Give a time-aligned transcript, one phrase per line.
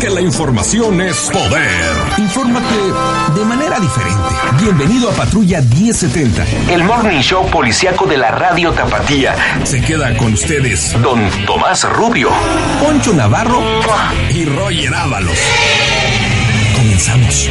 [0.00, 1.68] Que la información es poder.
[2.18, 2.74] Infórmate
[3.34, 4.18] de manera diferente.
[4.60, 6.44] Bienvenido a Patrulla 1070.
[6.72, 9.34] El morning show policiaco de la radio Tapatía.
[9.64, 12.30] Se queda con ustedes Don Tomás Rubio.
[12.80, 13.60] Poncho Navarro
[14.32, 15.38] y Roger Ábalos.
[16.76, 17.48] Comenzamos.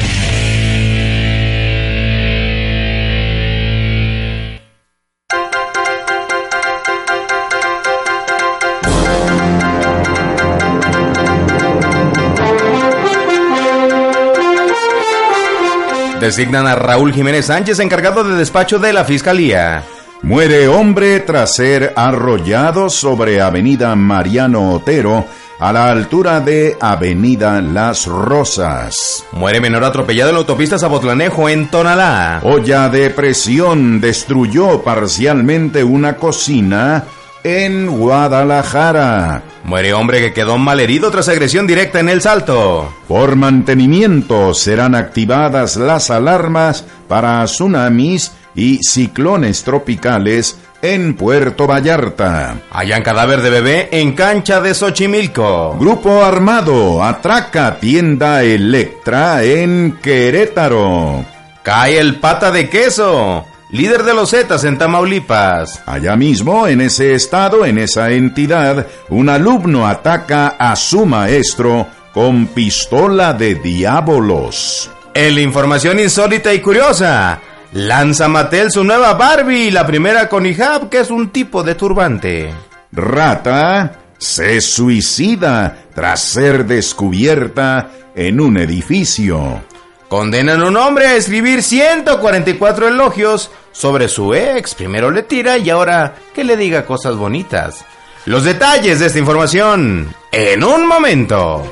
[16.28, 19.86] Designan a Raúl Jiménez Sánchez encargado de despacho de la Fiscalía.
[20.24, 25.26] Muere hombre tras ser arrollado sobre Avenida Mariano Otero
[25.58, 29.24] a la altura de Avenida Las Rosas.
[29.32, 32.42] Muere menor atropellado en la autopista Zabotlanejo en Tonalá.
[32.44, 37.06] Olla de presión destruyó parcialmente una cocina
[37.48, 39.44] en Guadalajara.
[39.64, 42.94] Muere hombre que quedó malherido tras agresión directa en El Salto.
[43.08, 52.56] Por mantenimiento serán activadas las alarmas para tsunamis y ciclones tropicales en Puerto Vallarta.
[52.72, 55.78] Hallan cadáver de bebé en cancha de Xochimilco.
[55.80, 61.26] Grupo armado atraca tienda Electra en Querétaro.
[61.64, 63.46] Cae el pata de queso.
[63.70, 65.84] Líder de los Zetas en Tamaulipas.
[65.86, 72.48] Allá mismo, en ese estado, en esa entidad, un alumno ataca a su maestro con
[72.48, 74.90] pistola de diabolos.
[75.14, 77.42] En la información insólita y curiosa,
[77.74, 82.54] lanza Mattel su nueva Barbie, la primera con hijab, que es un tipo de turbante.
[82.94, 89.62] Rata se suicida tras ser descubierta en un edificio.
[90.10, 94.74] Condenan a un hombre a escribir 144 elogios sobre su ex.
[94.74, 97.86] Primero le tira y ahora que le diga cosas bonitas.
[98.26, 101.64] Los detalles de esta información en un momento.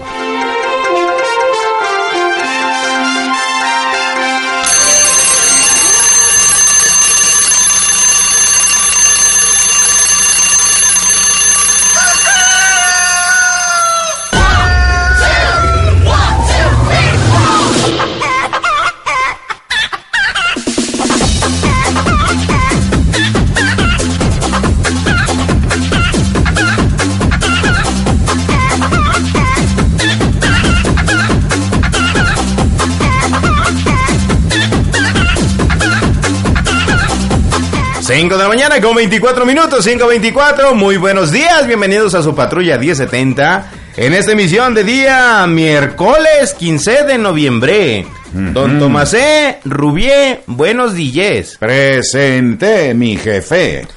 [38.08, 40.76] Cinco de la mañana con 24 minutos, 5.24.
[40.76, 43.72] Muy buenos días, bienvenidos a su patrulla 1070.
[43.98, 48.06] En esta emisión de día miércoles 15 de noviembre.
[48.32, 51.58] Don Tomasé Rubié, buenos días.
[51.58, 53.88] Presente, mi jefe.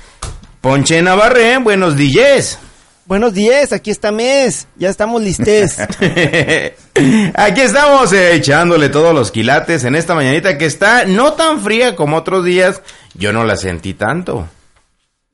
[0.62, 2.58] Ponche Navarre, buenos días.
[3.04, 5.76] Buenos días, aquí está Mes, ya estamos listes.
[7.34, 11.94] Aquí estamos eh, echándole todos los quilates en esta mañanita que está no tan fría
[11.96, 12.82] como otros días.
[13.14, 14.48] Yo no la sentí tanto.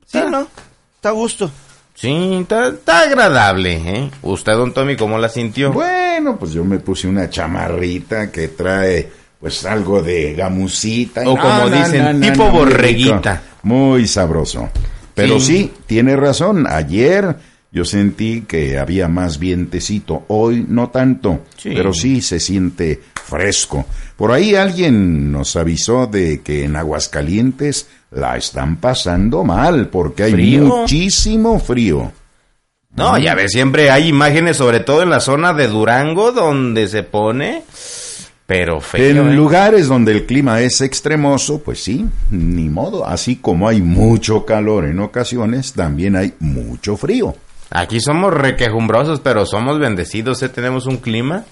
[0.05, 0.47] sí, ¿no?
[0.95, 1.51] Está a gusto.
[1.93, 4.11] Sí, está, está agradable, ¿eh?
[4.21, 5.71] ¿Usted, don Tommy, cómo la sintió?
[5.71, 9.09] Bueno, pues yo me puse una chamarrita que trae
[9.39, 11.21] pues algo de gamusita.
[11.25, 13.41] O como dicen, tipo borreguita.
[13.63, 14.69] Muy sabroso.
[15.13, 15.45] Pero Sí.
[15.45, 15.73] sí.
[15.85, 16.65] tiene razón.
[16.67, 17.35] Ayer
[17.75, 20.23] yo sentí que había más vientecito.
[20.29, 21.41] Hoy no tanto.
[21.57, 21.71] Sí.
[21.75, 23.85] Pero sí se siente fresco.
[24.15, 30.31] Por ahí alguien nos avisó de que en Aguascalientes la están pasando mal porque hay
[30.31, 30.63] ¿Frío?
[30.63, 32.13] muchísimo frío.
[32.95, 37.03] No, ya ves, siempre hay imágenes, sobre todo en la zona de Durango, donde se
[37.03, 37.63] pone,
[38.45, 39.21] pero feo.
[39.21, 39.33] En ¿eh?
[39.33, 43.05] lugares donde el clima es extremoso, pues sí, ni modo.
[43.05, 47.35] Así como hay mucho calor en ocasiones, también hay mucho frío.
[47.69, 50.49] Aquí somos requejumbrosos, pero somos bendecidos, ¿eh?
[50.49, 51.45] Tenemos un clima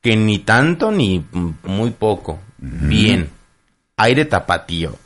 [0.00, 1.24] que ni tanto ni
[1.62, 2.40] muy poco.
[2.58, 3.30] Bien.
[3.96, 4.96] Aire tapatío.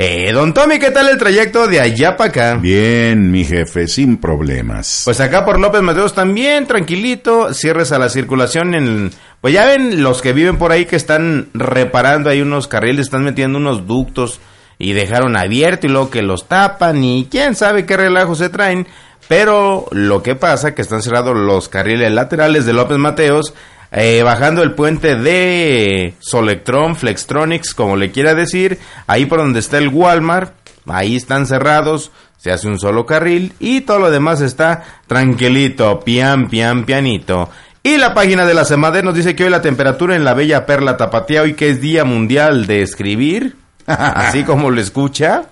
[0.00, 2.54] Eh, don Tommy, ¿qué tal el trayecto de allá para acá?
[2.54, 5.02] Bien, mi jefe, sin problemas.
[5.04, 9.10] Pues acá por López Mateos también, tranquilito, cierres a la circulación en...
[9.40, 13.24] Pues ya ven los que viven por ahí que están reparando ahí unos carriles, están
[13.24, 14.40] metiendo unos ductos
[14.78, 18.86] y dejaron abierto y luego que los tapan y quién sabe qué relajo se traen.
[19.28, 23.54] Pero lo que pasa que están cerrados los carriles laterales de López Mateos,
[23.92, 29.78] eh, bajando el puente de Solectron, Flextronics, como le quiera decir, ahí por donde está
[29.78, 30.54] el Walmart,
[30.86, 36.48] ahí están cerrados, se hace un solo carril y todo lo demás está tranquilito, pian,
[36.48, 37.50] pian, pianito.
[37.82, 40.66] Y la página de la Semade nos dice que hoy la temperatura en la bella
[40.66, 43.56] perla tapatía, hoy que es Día Mundial de Escribir,
[43.88, 45.44] así como lo escucha,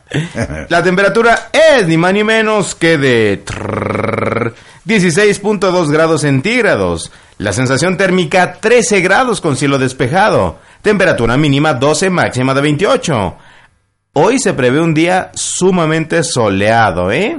[0.68, 4.54] la temperatura es ni más ni menos que de trrr,
[4.86, 7.10] 16.2 grados centígrados.
[7.38, 10.58] La sensación térmica 13 grados con cielo despejado.
[10.80, 13.36] Temperatura mínima 12, máxima de 28.
[14.14, 17.38] Hoy se prevé un día sumamente soleado, ¿eh?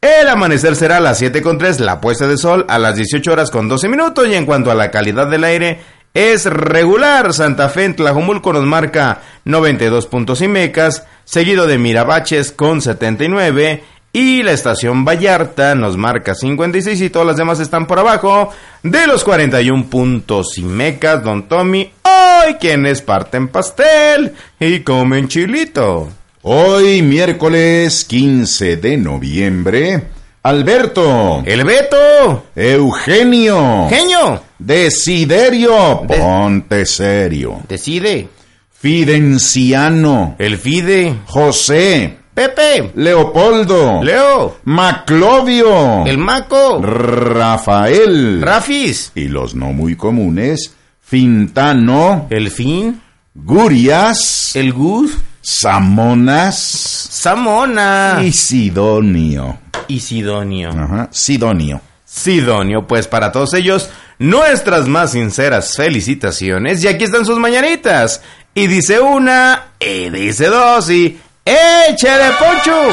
[0.00, 3.68] El amanecer será a las 7.3, la puesta de sol a las 18 horas con
[3.68, 5.80] 12 minutos y en cuanto a la calidad del aire
[6.14, 7.32] es regular.
[7.32, 13.82] Santa Fe en Tlajomulco nos marca 92 puntos y mecas, seguido de Mirabaches con 79
[14.12, 18.50] y la estación Vallarta nos marca 56 y todas las demás están por abajo
[18.82, 21.22] de los 41 puntos y mecas.
[21.22, 26.08] Don Tommy, hoy quienes parten pastel y comen chilito.
[26.42, 30.04] Hoy, miércoles 15 de noviembre,
[30.42, 38.26] Alberto, El Beto, Eugenio, genio, Desiderio, ponte serio, decide.
[38.70, 49.74] Fidenciano, El Fide, José, Pepe, Leopoldo, Leo, Maclovio, el Maco, Rafael, Rafis, y los no
[49.74, 53.02] muy comunes, Fintano, el Fin,
[53.34, 59.58] Gurias, el Gus, Samonas Samona y Sidonio.
[59.90, 60.70] Y Sidonio.
[60.70, 61.80] Ajá, Sidonio.
[62.04, 66.82] Sidonio, pues para todos ellos, nuestras más sinceras felicitaciones.
[66.84, 68.22] Y aquí están sus mañanitas.
[68.54, 72.88] Y dice una, y dice dos, y échale poncho.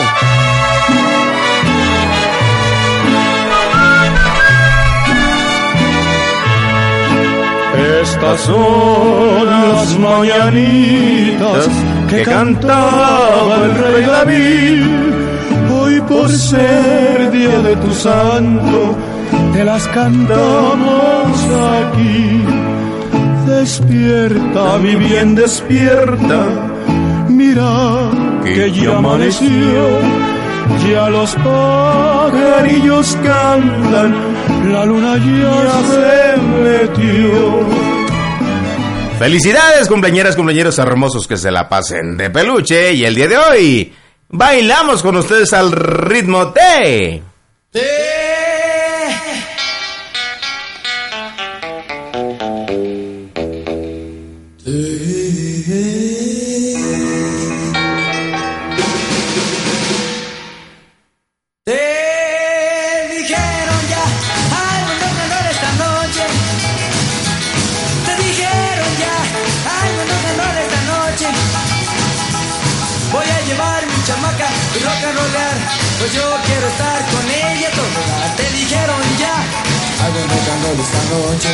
[8.02, 11.68] Estas son las mañanitas
[12.10, 15.27] que cantaba el rey David.
[16.28, 18.96] Día de tu santo,
[19.54, 21.38] te las cantamos
[21.86, 22.44] aquí.
[23.48, 26.46] Despierta, mi bien, despierta.
[27.30, 28.12] Mira
[28.44, 30.00] que ya amaneció.
[30.90, 34.16] Ya los pajarillos cantan,
[34.72, 37.88] la luna ya se metió.
[39.18, 42.94] Felicidades, cumpleañeras, cumpleañeros hermosos que se la pasen de peluche.
[42.94, 43.94] Y el día de hoy,
[44.30, 47.24] bailamos con ustedes al ritmo de...
[80.88, 81.50] esta noche.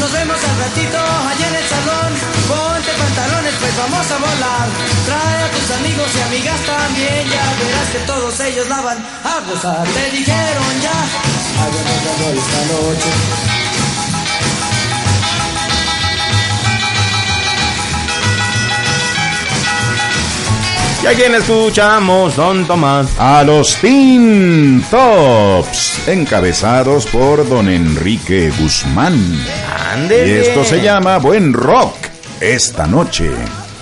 [0.00, 2.10] Nos vemos al ratito allá en el salón.
[2.48, 4.66] Ponte pantalones, pues vamos a volar.
[5.06, 7.22] Trae a tus amigos y amigas también.
[7.30, 9.84] Ya verás que todos ellos la van a gozar.
[9.88, 10.98] Te dijeron ya.
[11.56, 13.55] No ganó esta noche.
[21.02, 23.08] Y a quien escuchamos, Don Tomás.
[23.18, 29.14] A los Teen Tops, encabezados por don Enrique Guzmán.
[30.08, 31.94] Y esto se llama Buen Rock
[32.40, 33.30] esta noche.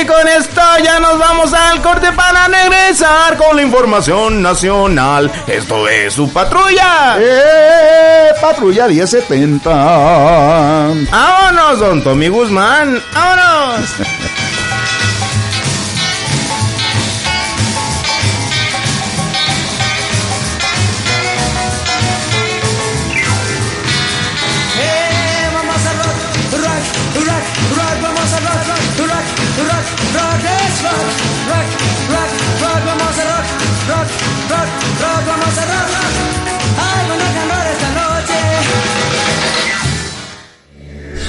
[0.00, 5.30] y con esto ya nos vamos al corte para regresar con la información nacional.
[5.46, 7.16] Esto es su patrulla.
[7.20, 8.30] ¡Eh!
[8.40, 9.70] Patrulla 1070.
[11.10, 13.00] ¡Vámonos, don Tommy Guzmán!
[13.14, 13.90] ¡Vámonos!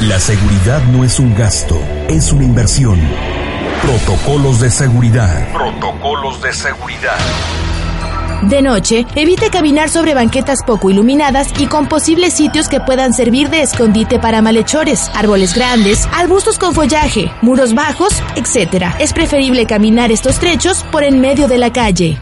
[0.01, 2.99] La seguridad no es un gasto, es una inversión.
[3.81, 5.47] Protocolos de seguridad.
[5.53, 7.17] Protocolos de seguridad.
[8.43, 13.49] De noche, evite caminar sobre banquetas poco iluminadas y con posibles sitios que puedan servir
[13.49, 18.93] de escondite para malhechores, árboles grandes, arbustos con follaje, muros bajos, etc.
[18.99, 22.17] Es preferible caminar estos trechos por en medio de la calle.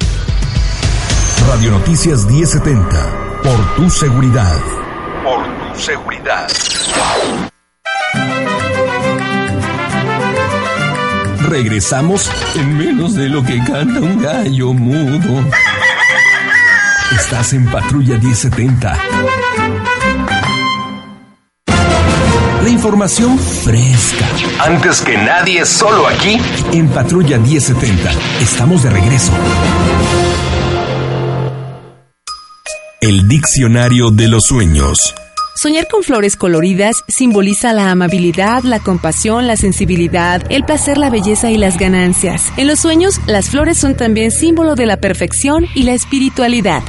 [1.47, 3.39] Radio Noticias 1070.
[3.43, 4.57] Por tu seguridad.
[5.23, 6.47] Por tu seguridad.
[11.47, 15.45] Regresamos en menos de lo que canta un gallo mudo.
[17.15, 18.97] Estás en Patrulla 1070.
[22.63, 24.25] La información fresca.
[24.63, 26.37] Antes que nadie, solo aquí.
[26.73, 28.11] En Patrulla 1070.
[28.41, 29.31] Estamos de regreso.
[33.01, 35.15] El diccionario de los sueños.
[35.57, 41.49] Soñar con flores coloridas simboliza la amabilidad, la compasión, la sensibilidad, el placer, la belleza
[41.49, 42.53] y las ganancias.
[42.57, 46.83] En los sueños, las flores son también símbolo de la perfección y la espiritualidad.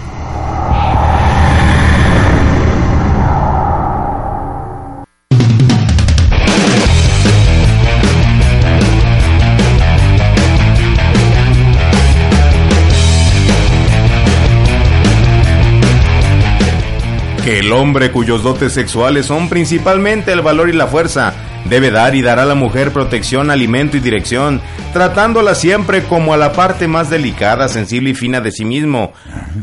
[17.49, 21.33] Que el hombre cuyos dotes sexuales son principalmente el valor y la fuerza,
[21.64, 24.61] debe dar y dar a la mujer protección, alimento y dirección,
[24.93, 29.14] tratándola siempre como a la parte más delicada, sensible y fina de sí mismo,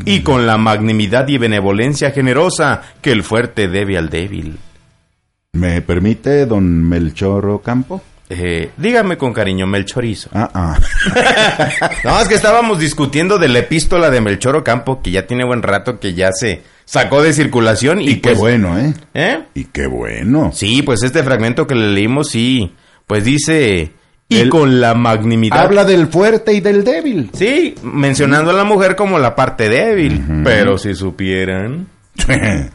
[0.04, 4.58] y con la magnanimidad y benevolencia generosa que el fuerte debe al débil.
[5.52, 8.02] ¿Me permite, don Melchor Ocampo?
[8.28, 10.28] Eh, dígame con cariño, Melchorizo.
[10.34, 11.90] Ah, ah.
[12.02, 15.62] No, es que estábamos discutiendo de la epístola de Melchor Ocampo, que ya tiene buen
[15.62, 18.00] rato que ya se sacó de circulación.
[18.00, 18.94] Y, Y qué pues- bueno, ¿eh?
[19.12, 19.40] ¿Eh?
[19.54, 20.50] Y qué bueno.
[20.54, 22.72] Sí, pues este fragmento que le leímos, sí,
[23.06, 23.92] pues dice,
[24.28, 25.58] y El- con la magnanimidad.
[25.60, 27.30] Habla del fuerte y del débil.
[27.34, 31.86] Sí, mencionando a la mujer como la parte débil, pero si supieran.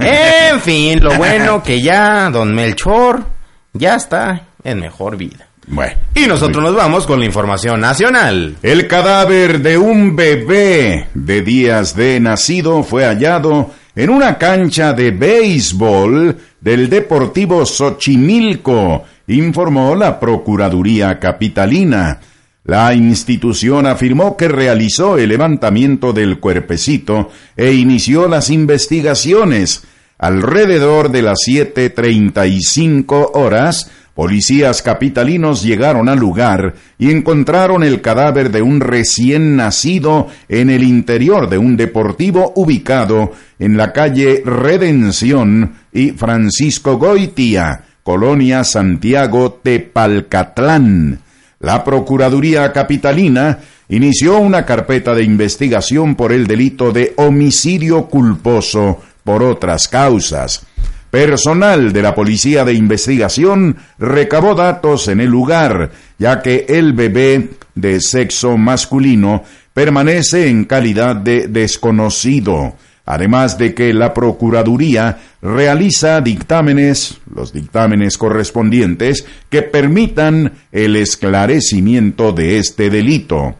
[0.00, 3.24] En fin, lo bueno que ya don Melchor
[3.72, 5.47] ya está en mejor vida.
[5.70, 5.92] Bueno.
[6.14, 8.56] Y nosotros nos vamos con la información nacional.
[8.62, 15.10] El cadáver de un bebé de días de nacido fue hallado en una cancha de
[15.10, 22.20] béisbol del Deportivo Xochimilco, informó la Procuraduría Capitalina.
[22.64, 29.84] La institución afirmó que realizó el levantamiento del cuerpecito e inició las investigaciones.
[30.18, 38.62] Alrededor de las 7.35 horas, policías capitalinos llegaron al lugar y encontraron el cadáver de
[38.62, 46.10] un recién nacido en el interior de un deportivo ubicado en la calle Redención y
[46.10, 51.20] Francisco Goitia, Colonia Santiago Tepalcatlán.
[51.60, 59.44] La Procuraduría Capitalina inició una carpeta de investigación por el delito de homicidio culposo por
[59.44, 60.66] otras causas.
[61.10, 67.50] Personal de la Policía de Investigación recabó datos en el lugar, ya que el bebé
[67.74, 72.74] de sexo masculino permanece en calidad de desconocido,
[73.06, 82.58] además de que la Procuraduría realiza dictámenes, los dictámenes correspondientes, que permitan el esclarecimiento de
[82.58, 83.54] este delito.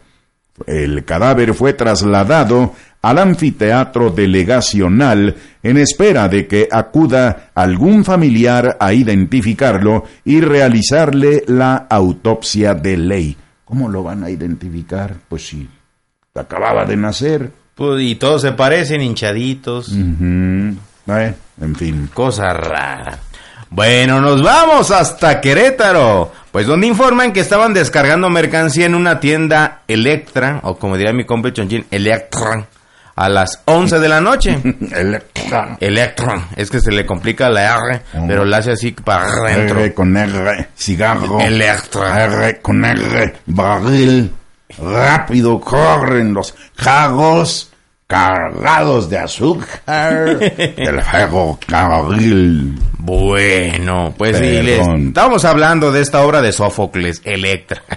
[0.66, 8.92] El cadáver fue trasladado al anfiteatro delegacional en espera de que acuda algún familiar a
[8.92, 13.36] identificarlo y realizarle la autopsia de ley.
[13.64, 15.14] ¿Cómo lo van a identificar?
[15.28, 15.68] Pues si
[16.34, 17.50] acababa de nacer.
[17.74, 19.88] Pues, y todos se parecen hinchaditos.
[19.88, 20.76] Ujú.
[21.08, 22.10] Eh, en fin.
[22.12, 23.18] Cosa rara.
[23.70, 29.82] Bueno, nos vamos hasta Querétaro, pues donde informan que estaban descargando mercancía en una tienda
[29.86, 32.66] Electra, o como diría mi compa Chonchín, Electra,
[33.18, 34.60] a las 11 de la noche.
[34.92, 35.76] Electra.
[35.80, 39.80] Electra, es que se le complica la R, pero la hace así para adentro.
[39.80, 41.40] R con R, cigarro.
[41.40, 42.24] Electra.
[42.24, 44.32] R con R, barril.
[44.78, 47.72] Rápido corren los jagos
[48.08, 50.38] cargados de azúcar
[50.76, 52.74] del juego carril.
[52.98, 57.82] Bueno, pues sí, les estábamos hablando de esta obra de Sófocles, Electra.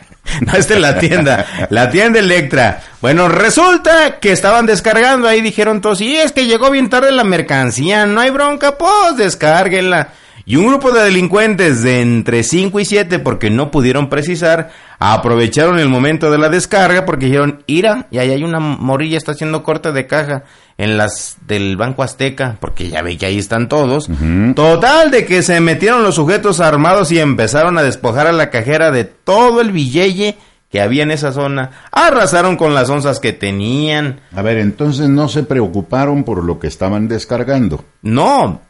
[0.45, 2.81] No, esta es la tienda, la tienda Electra.
[3.01, 7.25] Bueno, resulta que estaban descargando ahí, dijeron todos, y es que llegó bien tarde la
[7.25, 10.09] mercancía, no hay bronca, pues descárguenla.
[10.45, 15.79] Y un grupo de delincuentes de entre 5 y 7, porque no pudieron precisar, aprovecharon
[15.79, 19.63] el momento de la descarga porque dijeron, ira, y ahí hay una morilla, está haciendo
[19.63, 20.43] corte de caja
[20.77, 24.09] en las del Banco Azteca, porque ya ve que ahí están todos.
[24.55, 28.91] Total de que se metieron los sujetos armados y empezaron a despojar a la cajera
[28.91, 30.37] de todo el billete
[30.71, 31.71] que había en esa zona.
[31.91, 34.21] Arrasaron con las onzas que tenían.
[34.33, 37.83] A ver, entonces no se preocuparon por lo que estaban descargando.
[38.01, 38.61] No,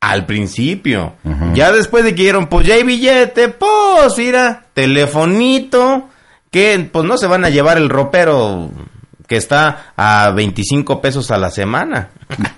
[0.00, 1.14] al principio.
[1.54, 6.08] Ya después de que dijeron, pues ya hay billete, pues mira, telefonito,
[6.50, 8.70] que pues no se van a llevar el ropero
[9.28, 12.08] que está a 25 pesos a la semana.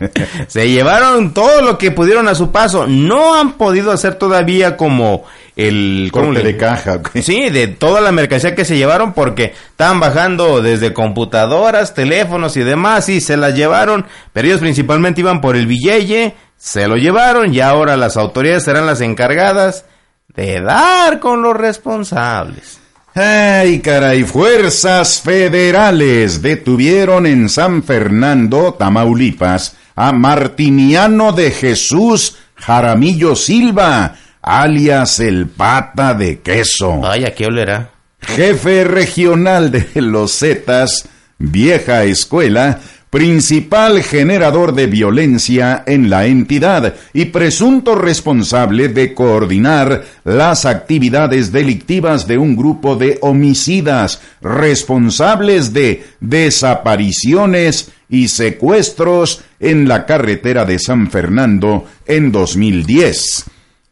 [0.47, 2.87] Se llevaron todo lo que pudieron a su paso.
[2.87, 7.01] No han podido hacer todavía como el ¿cómo Corte le- de caja.
[7.21, 12.61] Sí, de toda la mercancía que se llevaron porque estaban bajando desde computadoras, teléfonos y
[12.61, 17.53] demás y se las llevaron, pero ellos principalmente iban por el billete, se lo llevaron
[17.53, 19.85] y ahora las autoridades serán las encargadas
[20.29, 22.79] de dar con los responsables.
[23.17, 34.15] Ay, caray, fuerzas federales detuvieron en San Fernando, Tamaulipas, a Martiniano de Jesús Jaramillo Silva,
[34.41, 37.01] alias el pata de queso.
[37.01, 37.91] Vaya, ¿qué olerá?
[38.21, 42.79] jefe regional de los Zetas, vieja escuela,
[43.13, 52.27] principal generador de violencia en la entidad y presunto responsable de coordinar las actividades delictivas
[52.27, 61.11] de un grupo de homicidas responsables de desapariciones y secuestros en la carretera de San
[61.11, 63.45] Fernando en 2010.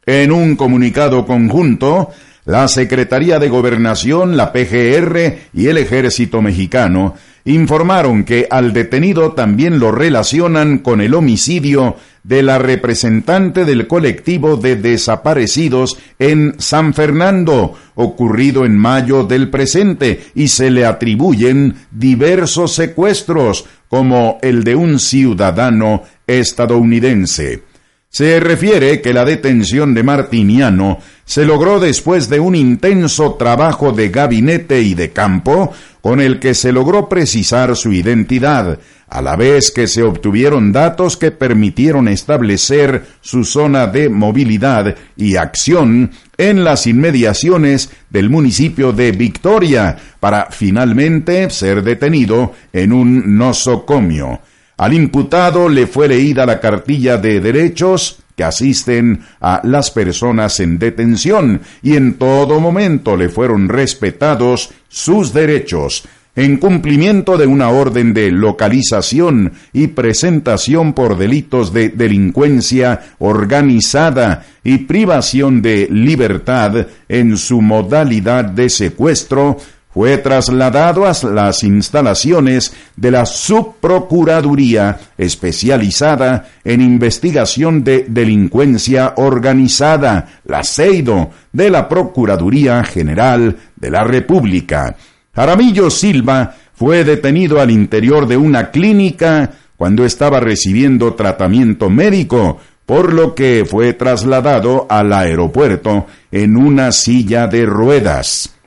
[0.07, 2.11] En un comunicado conjunto,
[2.47, 9.79] la Secretaría de Gobernación, la PGR y el Ejército Mexicano informaron que al detenido también
[9.79, 17.75] lo relacionan con el homicidio de la representante del colectivo de desaparecidos en San Fernando,
[17.95, 24.99] ocurrido en mayo del presente, y se le atribuyen diversos secuestros, como el de un
[24.99, 27.63] ciudadano estadounidense.
[28.09, 30.99] Se refiere que la detención de Martiniano
[31.31, 36.55] se logró después de un intenso trabajo de gabinete y de campo con el que
[36.55, 43.05] se logró precisar su identidad, a la vez que se obtuvieron datos que permitieron establecer
[43.21, 51.49] su zona de movilidad y acción en las inmediaciones del municipio de Victoria, para finalmente
[51.51, 54.41] ser detenido en un nosocomio.
[54.79, 60.79] Al imputado le fue leída la cartilla de derechos que asisten a las personas en
[60.79, 66.05] detención y en todo momento le fueron respetados sus derechos
[66.37, 74.79] en cumplimiento de una orden de localización y presentación por delitos de delincuencia organizada y
[74.79, 79.59] privación de libertad en su modalidad de secuestro,
[79.93, 90.63] fue trasladado a las instalaciones de la Subprocuraduría especializada en investigación de delincuencia organizada, la
[90.63, 94.97] CEIDO, de la Procuraduría General de la República.
[95.35, 103.13] Jaramillo Silva fue detenido al interior de una clínica cuando estaba recibiendo tratamiento médico, por
[103.13, 108.60] lo que fue trasladado al aeropuerto en una silla de ruedas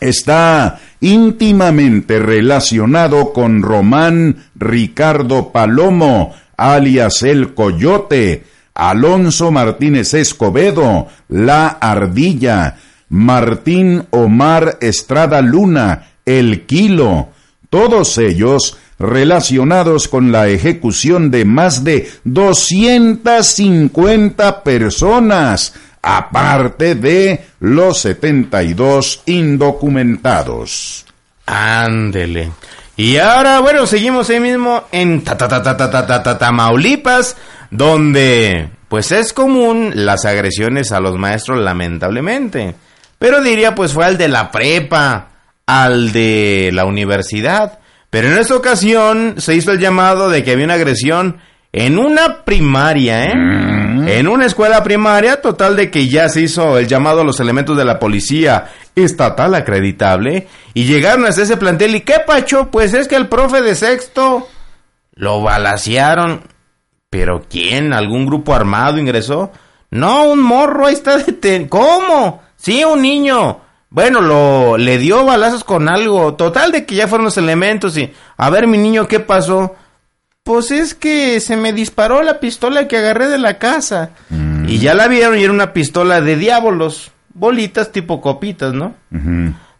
[0.00, 12.76] está íntimamente relacionado con Román Ricardo Palomo, alias el Coyote, Alonso Martínez Escobedo, La Ardilla,
[13.08, 17.28] Martín Omar Estrada Luna, El Kilo,
[17.70, 29.22] todos ellos relacionados con la ejecución de más de 250 personas, aparte de los 72
[29.26, 31.06] indocumentados.
[31.46, 32.50] Ándele.
[32.96, 37.36] Y ahora, bueno, seguimos ahí mismo en Tamaulipas,
[37.70, 42.74] donde pues es común las agresiones a los maestros, lamentablemente.
[43.18, 45.28] Pero diría, pues fue al de la prepa,
[45.66, 47.78] al de la universidad.
[48.10, 51.38] Pero en esta ocasión se hizo el llamado de que había una agresión
[51.72, 53.32] en una primaria, ¿eh?
[54.18, 57.76] En una escuela primaria, total de que ya se hizo el llamado a los elementos
[57.76, 62.70] de la policía estatal acreditable y llegaron hasta ese plantel y ¿qué pacho?
[62.70, 64.48] Pues es que el profe de sexto
[65.12, 66.42] lo balacearon.
[67.10, 67.92] ¿Pero quién?
[67.92, 69.50] ¿Algún grupo armado ingresó?
[69.90, 71.70] No, un morro, ahí está detenido.
[71.70, 72.42] ¿Cómo?
[72.56, 73.60] Sí, un niño.
[73.90, 76.34] Bueno, lo le dio balazos con algo.
[76.34, 79.74] Total de que ya fueron los elementos y a ver mi niño, ¿qué pasó?
[80.48, 84.12] Pues es que se me disparó la pistola que agarré de la casa.
[84.66, 87.10] Y ya la vieron y era una pistola de diablos.
[87.34, 88.94] Bolitas tipo copitas, ¿no?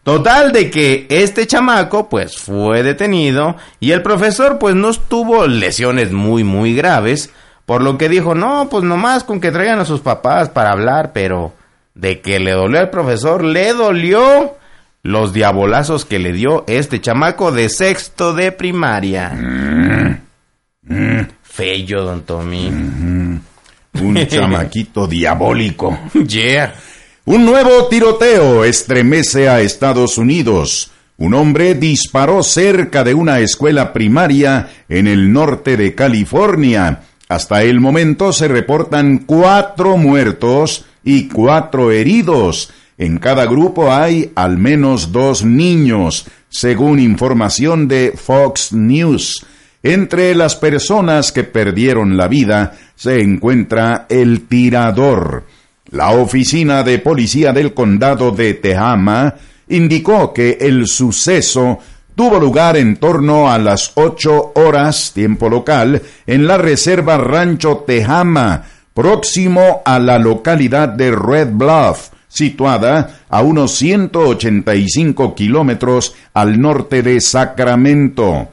[0.02, 6.12] Total de que este chamaco pues fue detenido y el profesor pues no tuvo lesiones
[6.12, 7.32] muy muy graves,
[7.64, 11.12] por lo que dijo, no, pues nomás con que traigan a sus papás para hablar,
[11.14, 11.54] pero
[11.94, 14.54] de que le dolió al profesor, le dolió
[15.02, 19.32] los diabolazos que le dio este chamaco de sexto de primaria.
[21.42, 22.68] Fello, don Tommy.
[22.68, 25.98] Un chamaquito diabólico.
[26.26, 26.74] Yeah.
[27.24, 30.90] Un nuevo tiroteo estremece a Estados Unidos.
[31.18, 37.00] un hombre disparó cerca de una escuela primaria en el norte de California.
[37.28, 42.72] Hasta el momento se reportan cuatro muertos y cuatro heridos.
[42.96, 49.44] En cada grupo hay al menos dos niños, según información de Fox News.
[49.82, 55.44] Entre las personas que perdieron la vida se encuentra el tirador.
[55.90, 59.36] La oficina de policía del condado de Tehama
[59.68, 61.78] indicó que el suceso
[62.14, 68.64] tuvo lugar en torno a las ocho horas tiempo local en la reserva Rancho Tehama,
[68.92, 77.20] próximo a la localidad de Red Bluff, situada a unos 185 kilómetros al norte de
[77.20, 78.48] Sacramento.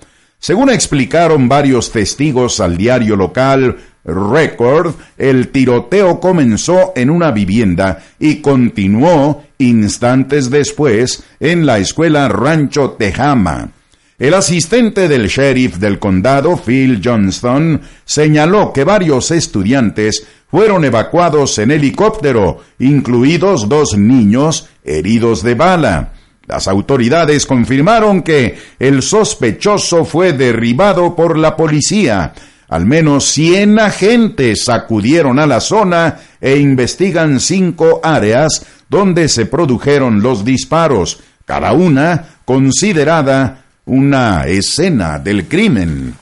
[0.45, 8.41] Según explicaron varios testigos al diario local Record, el tiroteo comenzó en una vivienda y
[8.41, 13.71] continuó instantes después en la escuela Rancho Tejama.
[14.19, 21.71] El asistente del sheriff del condado, Phil Johnston, señaló que varios estudiantes fueron evacuados en
[21.71, 26.13] helicóptero, incluidos dos niños heridos de bala.
[26.47, 32.33] Las autoridades confirmaron que el sospechoso fue derribado por la policía.
[32.67, 40.21] Al menos 100 agentes acudieron a la zona e investigan cinco áreas donde se produjeron
[40.21, 46.15] los disparos, cada una considerada una escena del crimen.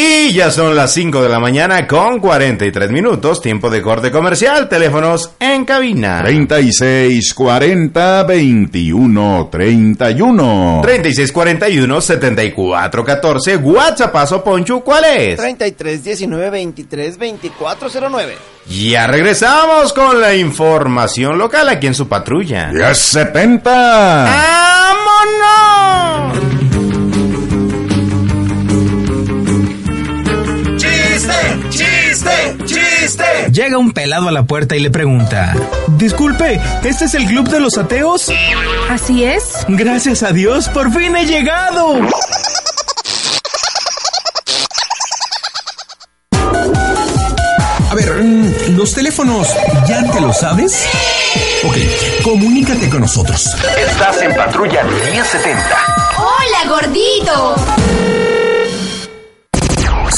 [0.00, 4.68] Y ya son las 5 de la mañana con 43 minutos, tiempo de corte comercial,
[4.68, 6.22] teléfonos en cabina.
[6.22, 10.80] 36 40 21 31.
[10.84, 15.36] 36 41 74 14, WhatsApp paso Poncho, ¿cuál es?
[15.36, 18.36] 33 19 23 24 09.
[18.68, 22.70] Ya regresamos con la información local aquí en su patrulla.
[22.72, 24.30] ¡Ya 70!
[25.42, 26.57] ¡Vámonos!
[32.18, 32.56] ¡Chiste!
[32.64, 33.24] ¡Chiste!
[33.52, 35.54] Llega un pelado a la puerta y le pregunta,
[35.98, 38.26] Disculpe, ¿este es el club de los ateos?
[38.90, 39.64] Así es.
[39.68, 42.00] Gracias a Dios, por fin he llegado.
[47.90, 49.48] A ver, mm, los teléfonos,
[49.88, 50.86] ¿ya te lo sabes?
[51.64, 51.76] Ok,
[52.24, 53.46] comunícate con nosotros.
[53.78, 55.78] Estás en patrulla 1070.
[56.16, 58.27] ¡Hola, gordito!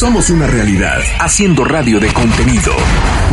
[0.00, 2.72] Somos una realidad, haciendo radio de contenido.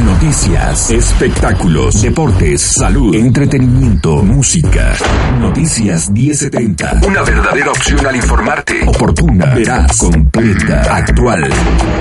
[0.03, 4.93] Noticias, espectáculos, deportes, salud, entretenimiento, música.
[5.39, 6.99] Noticias 1070.
[7.08, 8.82] Una verdadera opción al informarte.
[8.86, 11.49] Oportuna, veraz, completa, actual.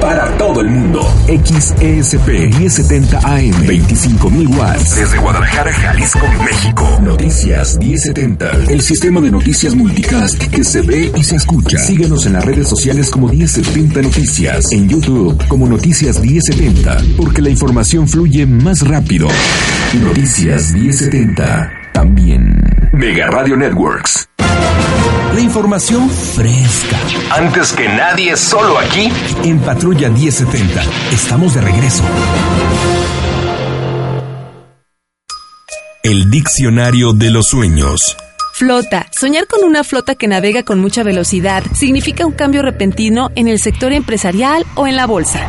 [0.01, 1.01] Para todo el mundo.
[1.29, 3.53] XESP 1070 AM.
[3.69, 4.97] 25.000 watts.
[4.97, 6.99] Desde Guadalajara, Jalisco, México.
[7.03, 8.51] Noticias 1070.
[8.69, 11.79] El sistema de noticias multicast que se ve y se escucha.
[11.79, 14.56] Síguenos en las redes sociales como 1070 Noticias.
[14.71, 16.97] En YouTube como Noticias 1070.
[17.17, 19.29] Porque la información fluye más rápido.
[20.01, 21.71] Noticias 1070.
[21.93, 22.63] También.
[22.93, 24.29] Mega Radio Networks.
[25.35, 26.97] La información fresca.
[27.37, 29.13] Antes que nadie, solo aquí.
[29.45, 30.83] En Patrulla 1070.
[31.13, 32.03] Estamos de regreso.
[36.03, 38.17] El diccionario de los sueños.
[38.59, 39.07] Flota.
[39.13, 43.59] Soñar con una flota que navega con mucha velocidad significa un cambio repentino en el
[43.59, 45.47] sector empresarial o en la bolsa.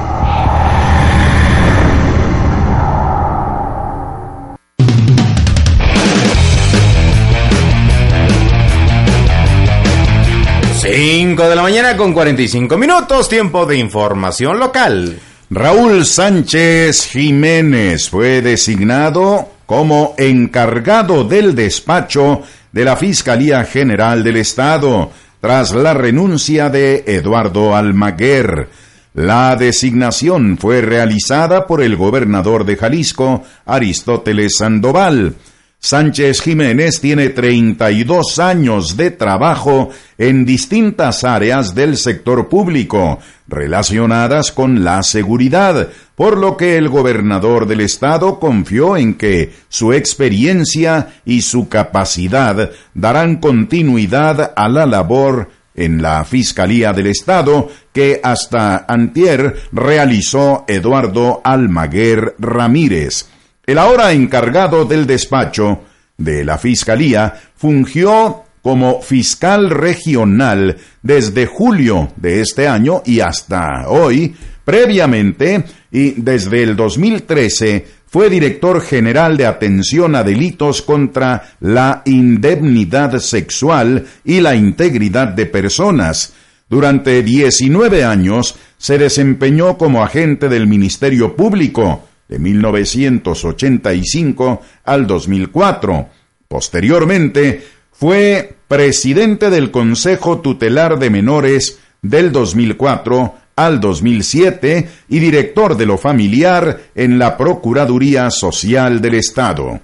[10.81, 15.17] Cinco de la mañana con 45 minutos, tiempo de información local.
[15.49, 25.11] Raúl Sánchez Jiménez fue designado como encargado del despacho de la Fiscalía General del Estado
[25.39, 28.69] tras la renuncia de Eduardo Almaguer.
[29.13, 35.35] La designación fue realizada por el gobernador de Jalisco, Aristóteles Sandoval.
[35.79, 44.83] Sánchez Jiménez tiene 32 años de trabajo en distintas áreas del sector público relacionadas con
[44.83, 51.41] la seguridad, por lo que el gobernador del estado confió en que su experiencia y
[51.41, 59.55] su capacidad darán continuidad a la labor en la Fiscalía del Estado que hasta antier
[59.71, 63.27] realizó Eduardo Almaguer Ramírez.
[63.67, 65.81] El ahora encargado del despacho
[66.17, 74.33] de la Fiscalía fungió como fiscal regional desde julio de este año y hasta hoy.
[74.63, 83.19] Previamente, y desde el 2013, fue director general de atención a delitos contra la indemnidad
[83.19, 86.33] sexual y la integridad de personas.
[86.69, 96.09] Durante 19 años se desempeñó como agente del Ministerio Público de 1985 al 2004.
[96.47, 105.85] Posteriormente fue presidente del Consejo Tutelar de Menores del 2004 al 2007 y director de
[105.85, 109.79] lo familiar en la Procuraduría Social del Estado.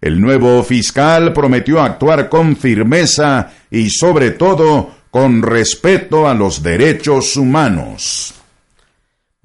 [0.00, 7.36] El nuevo fiscal prometió actuar con firmeza y sobre todo con respeto a los derechos
[7.36, 8.37] humanos.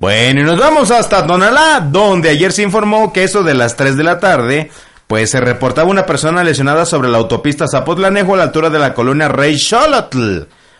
[0.03, 3.95] Bueno, y nos vamos hasta Tonalá, donde ayer se informó que eso de las 3
[3.95, 4.69] de la tarde,
[5.07, 8.93] pues se reportaba una persona lesionada sobre la autopista Zapotlanejo a la altura de la
[8.93, 10.39] colonia Rey Xolotl.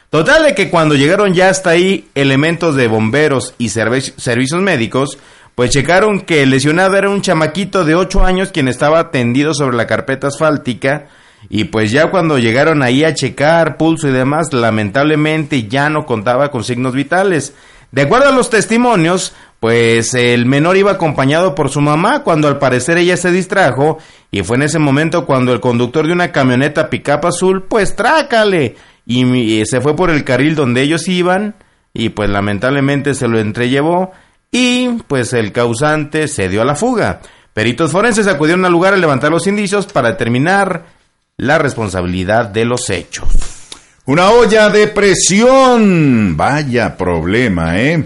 [0.09, 5.17] Total de que cuando llegaron ya hasta ahí elementos de bomberos y servi- servicios médicos,
[5.55, 9.77] pues checaron que el lesionado era un chamaquito de 8 años quien estaba tendido sobre
[9.77, 11.05] la carpeta asfáltica
[11.49, 16.51] y pues ya cuando llegaron ahí a checar pulso y demás, lamentablemente ya no contaba
[16.51, 17.53] con signos vitales.
[17.93, 22.57] De acuerdo a los testimonios, pues el menor iba acompañado por su mamá cuando al
[22.57, 23.99] parecer ella se distrajo
[24.31, 28.77] y fue en ese momento cuando el conductor de una camioneta pickup azul pues trácale
[29.05, 31.53] y, se fue por el carril donde ellos iban
[31.93, 34.11] y pues lamentablemente se lo entrellevó
[34.51, 37.21] y pues el causante se dio a la fuga.
[37.53, 40.87] Peritos forenses acudieron al lugar a levantar los indicios para determinar
[41.37, 43.62] la responsabilidad de los hechos.
[44.05, 46.35] Una olla de presión.
[46.35, 48.03] Vaya problema, ¿eh?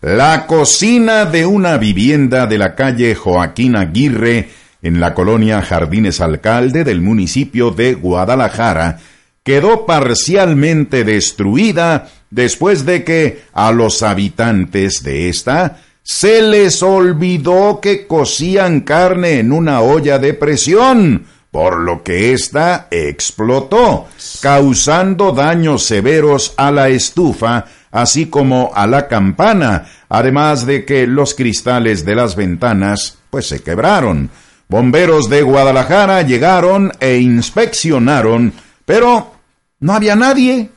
[0.00, 4.48] La cocina de una vivienda de la calle Joaquín Aguirre
[4.82, 8.98] en la colonia Jardines Alcalde del municipio de Guadalajara
[9.44, 18.08] quedó parcialmente destruida después de que a los habitantes de esta se les olvidó que
[18.08, 24.08] cocían carne en una olla de presión, por lo que ésta explotó,
[24.42, 31.32] causando daños severos a la estufa, así como a la campana, además de que los
[31.32, 34.28] cristales de las ventanas pues se quebraron.
[34.68, 38.52] Bomberos de Guadalajara llegaron e inspeccionaron,
[38.84, 39.32] pero
[39.80, 40.68] no había nadie.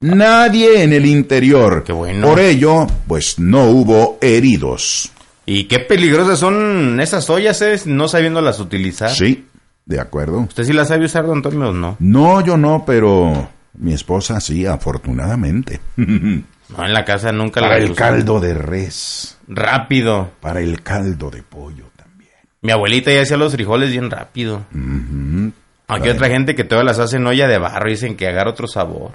[0.00, 1.84] Nadie en el interior.
[1.84, 2.26] Qué bueno.
[2.26, 5.12] Por ello, pues no hubo heridos.
[5.46, 7.80] Y qué peligrosas son esas ollas, ¿eh?
[7.86, 9.10] No sabiéndolas utilizar.
[9.10, 9.46] Sí,
[9.86, 10.40] de acuerdo.
[10.40, 11.96] ¿Usted sí las sabe usar, don Antonio, o no?
[11.98, 15.80] No, yo no, pero mi esposa sí, afortunadamente.
[16.76, 20.30] No, en la casa nunca Para la el caldo de res, Rápido.
[20.40, 22.30] para el caldo de pollo también.
[22.62, 24.66] Mi abuelita ya hacía los frijoles bien rápido.
[24.72, 25.50] Ujú.
[25.88, 28.28] Aquí hay otra gente que todavía las hace en olla de barro y dicen que
[28.28, 29.10] agarra otro sabor.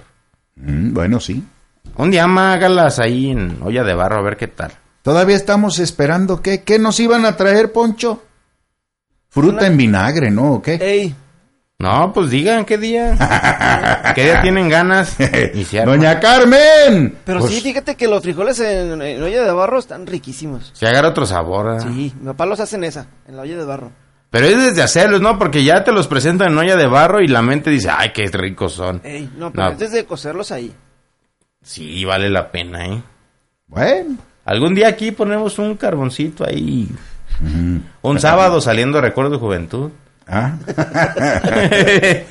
[0.56, 1.42] Mm, bueno, sí.
[1.96, 4.72] Un día más hágalas ahí en olla de barro a ver qué tal.
[5.00, 8.22] Todavía estamos esperando que qué nos iban a traer, Poncho.
[9.40, 10.54] Fruta en vinagre, ¿no?
[10.54, 10.74] ¿O qué?
[10.80, 11.14] Ey,
[11.78, 13.14] No, pues digan qué día.
[14.14, 15.16] ¿Qué día tienen ganas?
[15.84, 17.18] Doña Carmen.
[17.24, 20.70] pero Pues, sí, fíjate que los frijoles en, en olla de barro están riquísimos.
[20.74, 21.76] Se agarra otro sabor.
[21.76, 21.80] ¿eh?
[21.82, 23.92] Sí, mi papá los hace en esa, en la olla de barro.
[24.30, 25.38] Pero es desde hacerlos, ¿no?
[25.38, 28.26] Porque ya te los presentan en olla de barro y la mente dice, ay, qué
[28.28, 29.00] ricos son.
[29.04, 29.70] Ey, no, pero No.
[29.70, 30.72] antes de cocerlos ahí.
[31.62, 33.02] Sí, vale la pena, ¿eh?
[33.66, 36.88] Bueno, Algún día aquí ponemos un carboncito ahí.
[38.02, 39.90] Un sábado saliendo Recuerdo de Juventud.
[40.28, 40.54] ah,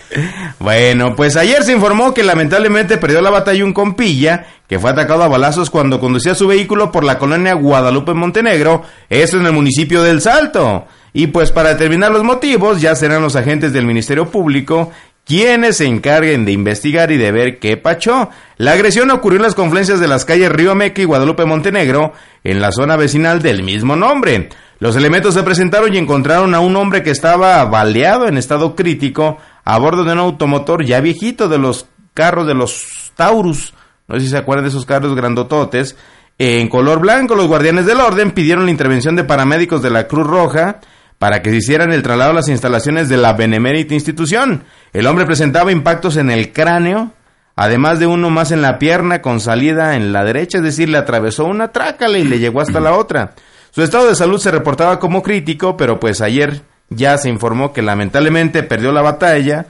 [0.60, 5.24] bueno, pues ayer se informó que lamentablemente perdió la batalla un compilla que fue atacado
[5.24, 10.04] a balazos cuando conducía su vehículo por la colonia Guadalupe Montenegro, eso en el municipio
[10.04, 10.86] del Salto.
[11.14, 14.92] Y pues para determinar los motivos ya serán los agentes del Ministerio Público
[15.26, 18.30] quienes se encarguen de investigar y de ver qué pachó.
[18.58, 22.14] La agresión ocurrió en las confluencias de las calles Río Meca y Guadalupe Montenegro,
[22.44, 24.50] en la zona vecinal del mismo nombre.
[24.86, 29.40] Los elementos se presentaron y encontraron a un hombre que estaba baleado en estado crítico
[29.64, 33.74] a bordo de un automotor ya viejito de los carros de los Taurus.
[34.08, 35.96] No sé si se acuerdan de esos carros grandototes.
[36.38, 40.28] En color blanco, los guardianes del orden pidieron la intervención de paramédicos de la Cruz
[40.28, 40.82] Roja
[41.18, 44.66] para que se hicieran el traslado a las instalaciones de la benemérita institución.
[44.94, 47.12] El hombre presentaba impactos en el cráneo,
[47.56, 51.00] además de uno más en la pierna con salida en la derecha, es decir, le
[51.00, 53.34] atravesó una trácala y le llegó hasta la otra.
[53.76, 57.82] Su estado de salud se reportaba como crítico, pero pues ayer ya se informó que
[57.82, 59.66] lamentablemente perdió la batalla,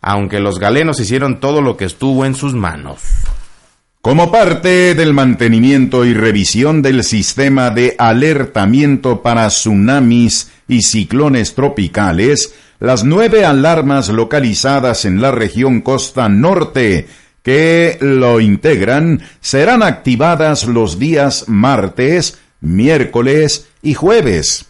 [0.00, 3.02] aunque los galenos hicieron todo lo que estuvo en sus manos.
[4.00, 12.54] Como parte del mantenimiento y revisión del sistema de alertamiento para tsunamis y ciclones tropicales,
[12.78, 17.08] las nueve alarmas localizadas en la región costa norte
[17.42, 24.66] que lo integran serán activadas los días martes, miércoles y jueves.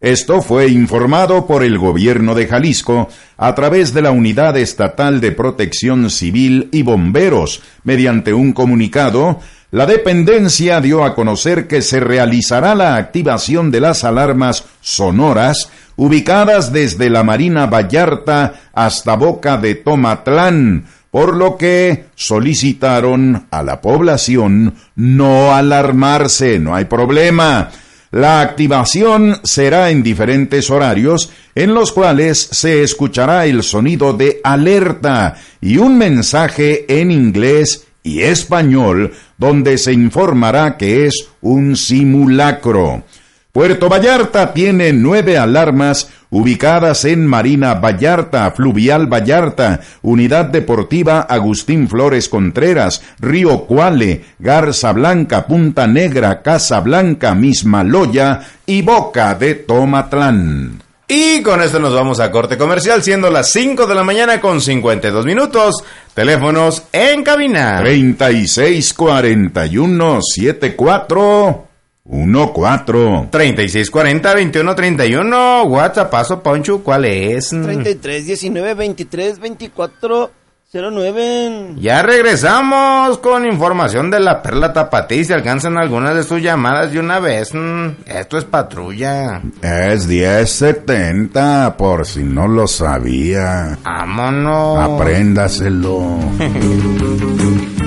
[0.00, 5.32] Esto fue informado por el gobierno de Jalisco a través de la Unidad Estatal de
[5.32, 7.60] Protección Civil y Bomberos.
[7.84, 9.40] Mediante un comunicado,
[9.72, 16.72] la dependencia dio a conocer que se realizará la activación de las alarmas sonoras ubicadas
[16.72, 24.74] desde la Marina Vallarta hasta Boca de Tomatlán, por lo que solicitaron a la población
[24.94, 27.70] no alarmarse, no hay problema.
[28.12, 35.36] La activación será en diferentes horarios en los cuales se escuchará el sonido de alerta
[35.60, 43.04] y un mensaje en inglés y español donde se informará que es un simulacro.
[43.52, 52.28] Puerto Vallarta tiene nueve alarmas ubicadas en Marina Vallarta, Fluvial Vallarta, Unidad Deportiva Agustín Flores
[52.28, 60.90] Contreras, Río Cuale, Garza Blanca, Punta Negra, Casa Blanca, Mismaloya y Boca de Tomatlán.
[61.12, 64.60] Y con esto nos vamos a corte comercial, siendo las 5 de la mañana con
[64.60, 65.82] 52 minutos.
[66.14, 67.80] Teléfonos en cabina.
[67.80, 71.69] 3641 74
[72.10, 75.64] 14 3640-2131.
[75.68, 77.50] WhatsApp, paso, Poncho, ¿cuál es?
[77.50, 80.30] 33 19 23 24
[80.72, 81.74] 09.
[81.78, 85.24] Ya regresamos con información de la perla tapatí.
[85.24, 87.52] Si alcanzan algunas de sus llamadas de una vez.
[87.52, 89.40] mm, Esto es patrulla.
[89.62, 93.78] Es 1070, por si no lo sabía.
[93.82, 94.78] Vámonos.
[94.78, 96.18] Apréndaselo.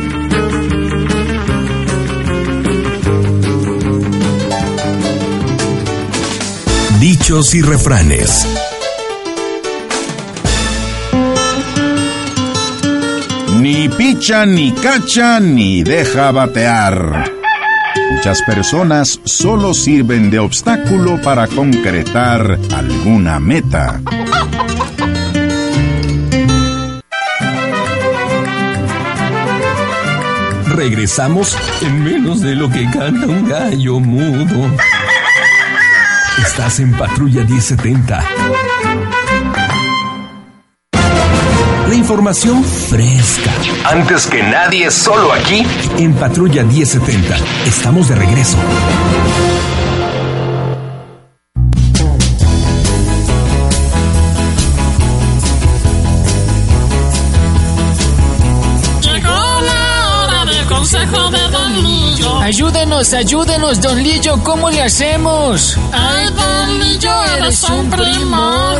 [7.03, 8.47] Dichos y refranes.
[13.59, 17.29] Ni picha, ni cacha, ni deja batear.
[18.09, 23.99] Muchas personas solo sirven de obstáculo para concretar alguna meta.
[30.73, 34.71] Regresamos en menos de lo que canta un gallo mudo.
[36.41, 38.23] Estás en Patrulla 1070.
[41.87, 43.51] La información fresca.
[43.85, 45.65] Antes que nadie, solo aquí.
[45.97, 47.37] En Patrulla 1070.
[47.65, 48.57] Estamos de regreso.
[62.43, 65.77] Ayúdenos, ayúdenos, don Lillo, ¿cómo le hacemos?
[65.93, 68.79] Ay, Don Lillo, eres un primor.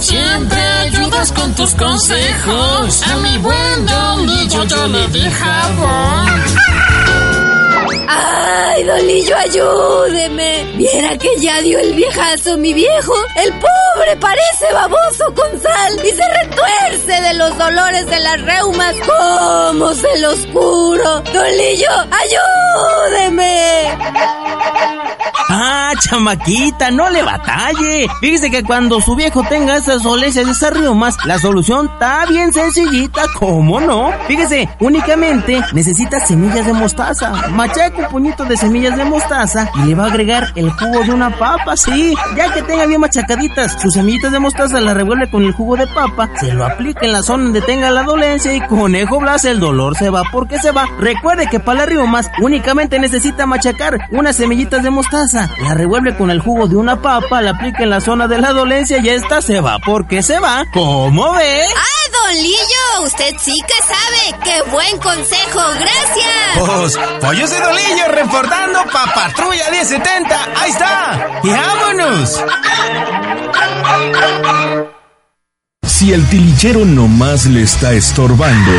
[0.00, 3.02] Siempre ayudas con tus consejos.
[3.02, 7.31] A mi buen Don Lillo yo le di jabón.
[8.08, 10.64] ¡Ay, Dolillo, ayúdeme!
[10.76, 13.14] Viera que ya dio el viejazo mi viejo.
[13.36, 18.94] El pobre parece baboso con sal y se retuerce de los dolores de las reumas.
[19.06, 21.20] ¿Cómo se los curo?
[21.32, 21.90] Dolillo,
[23.10, 23.96] ayúdeme.
[25.54, 28.08] Ah, chamaquita, no le batalle.
[28.20, 33.22] Fíjese que cuando su viejo tenga esas dolencias esas riomas, la solución está bien sencillita,
[33.38, 34.12] ¿cómo no?
[34.26, 37.48] Fíjese, únicamente necesita semillas de mostaza.
[37.50, 41.12] Machaca un puñito de semillas de mostaza y le va a agregar el jugo de
[41.12, 42.14] una papa, sí.
[42.34, 45.86] Ya que tenga bien machacaditas sus semillitas de mostaza, la revuelve con el jugo de
[45.86, 49.60] papa, se lo aplica en la zona donde tenga la dolencia y conejo blas, el
[49.60, 50.88] dolor se va porque se va.
[50.98, 56.30] Recuerde que para las riomas únicamente necesita machacar unas semillitas de mostaza, la revuelve con
[56.30, 59.40] el jugo de una papa, la aplica en la zona de la dolencia y esta
[59.40, 60.66] se va porque se va.
[60.74, 61.62] ¿Cómo ve?
[61.62, 63.06] ¡Ay, Don Lillo!
[63.06, 64.44] Usted sí que sabe.
[64.44, 65.60] ¡Qué buen consejo!
[65.80, 66.58] ¡Gracias!
[66.58, 70.38] Pues, pues yo soy Dolillo reportando pa' Patrulla 1070.
[70.60, 71.40] ¡Ahí está!
[71.42, 72.44] ¡Y vámonos!
[75.84, 78.72] Si el tilichero nomás le está estorbando,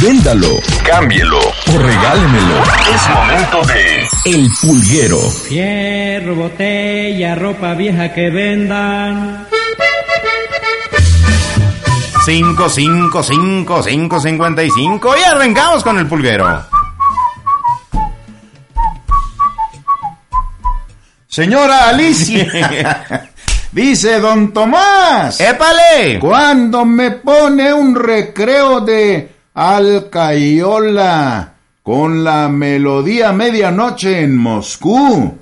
[0.00, 1.38] véndalo Cámbielo.
[1.38, 2.62] o regálemelo.
[2.94, 5.20] Es momento de El pulguero.
[5.48, 9.46] Fierro, botella, ropa vieja que vendan.
[12.24, 16.64] 5, 5, 5, 5, 55 y arrancamos con el pulguero.
[21.26, 23.28] Señora Alicia,
[23.72, 25.40] dice don Tomás.
[25.40, 26.18] ¡Épale!
[26.20, 35.38] Cuando me pone un recreo de Alcayola con la melodía medianoche en Moscú,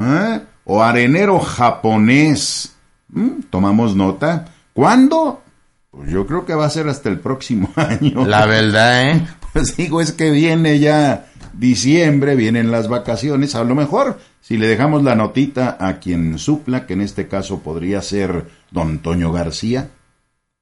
[0.00, 0.40] ¿eh?
[0.64, 2.76] o arenero japonés,
[3.08, 3.42] ¿Mm?
[3.50, 4.46] tomamos nota.
[4.72, 5.42] ¿Cuándo?
[5.90, 8.26] Pues yo creo que va a ser hasta el próximo año.
[8.26, 9.26] La verdad, ¿eh?
[9.52, 14.68] Pues digo, es que viene ya, diciembre, vienen las vacaciones, a lo mejor si le
[14.68, 19.90] dejamos la notita a quien supla, que en este caso podría ser don Toño García,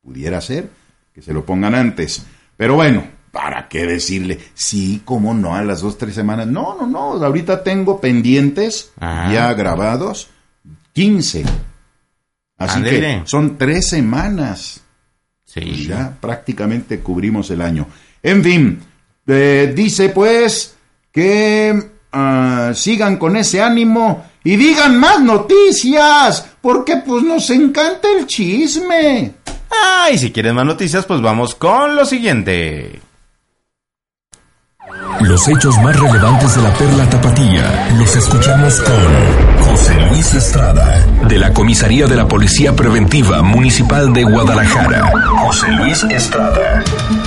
[0.03, 0.71] pudiera ser,
[1.15, 2.25] que se lo pongan antes.
[2.59, 4.37] Pero bueno, ¿para qué decirle?
[4.53, 6.49] Sí, cómo no, a las dos, tres semanas.
[6.49, 10.29] No, no, no, ahorita tengo pendientes ya grabados,
[10.93, 11.45] 15.
[12.59, 14.83] Así que son tres semanas.
[15.45, 15.61] Sí.
[15.61, 17.87] Pues ya prácticamente cubrimos el año.
[18.25, 18.81] En fin,
[19.29, 20.75] eh, dice pues
[21.13, 21.81] que
[22.11, 29.35] ah, sigan con ese ánimo y digan más noticias, porque pues nos encanta el chisme.
[29.71, 33.01] Ah, y si quieres más noticias, pues vamos con lo siguiente.
[35.21, 41.39] Los hechos más relevantes de la perla tapatía los escuchamos con José Luis Estrada, de
[41.39, 45.11] la Comisaría de la Policía Preventiva Municipal de Guadalajara.
[45.45, 46.83] José Luis Estrada.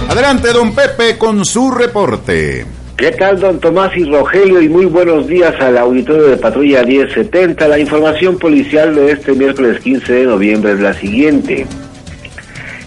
[0.10, 2.66] Adelante, don Pepe, con su reporte.
[2.98, 4.62] ¿Qué tal, don Tomás y Rogelio?
[4.62, 7.68] Y muy buenos días al auditorio de Patrulla 1070.
[7.68, 11.68] La información policial de este miércoles 15 de noviembre es la siguiente.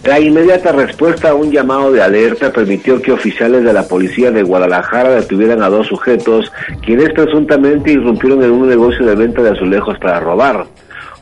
[0.05, 4.42] La inmediata respuesta a un llamado de alerta permitió que oficiales de la policía de
[4.42, 6.52] Guadalajara detuvieran a dos sujetos
[6.82, 10.66] quienes presuntamente irrumpieron en un negocio de venta de azulejos para robar.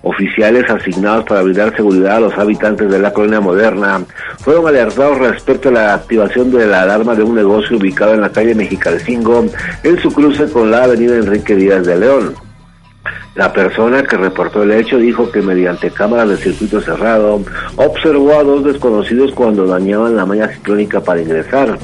[0.03, 4.05] Oficiales asignados para brindar seguridad a los habitantes de la colonia moderna
[4.39, 8.33] fueron alertados respecto a la activación de la alarma de un negocio ubicado en la
[8.33, 9.47] calle Mexicalcingo
[9.85, 12.52] en su cruce con la avenida Enrique Díaz de León.
[13.35, 17.41] La persona que reportó el hecho dijo que mediante cámaras de circuito cerrado
[17.77, 21.79] observó a dos desconocidos cuando dañaban la malla ciclónica para ingresar.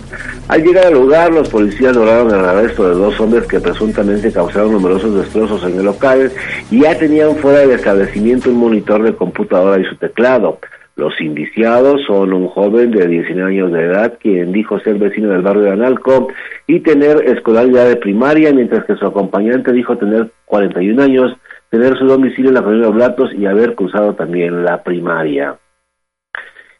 [0.48, 4.72] Al llegar al lugar, los policías lograron el arresto de dos hombres que presuntamente causaron
[4.72, 6.30] numerosos destrozos en el local
[6.70, 10.58] y ya tenían fuera del establecimiento un monitor de computadora y su teclado.
[10.98, 15.42] Los indiciados son un joven de 19 años de edad quien dijo ser vecino del
[15.42, 16.26] barrio de Analco
[16.66, 21.36] y tener escolaridad de primaria, mientras que su acompañante dijo tener 41 años,
[21.70, 25.56] tener su domicilio en la colonia Oblatos y haber cursado también la primaria.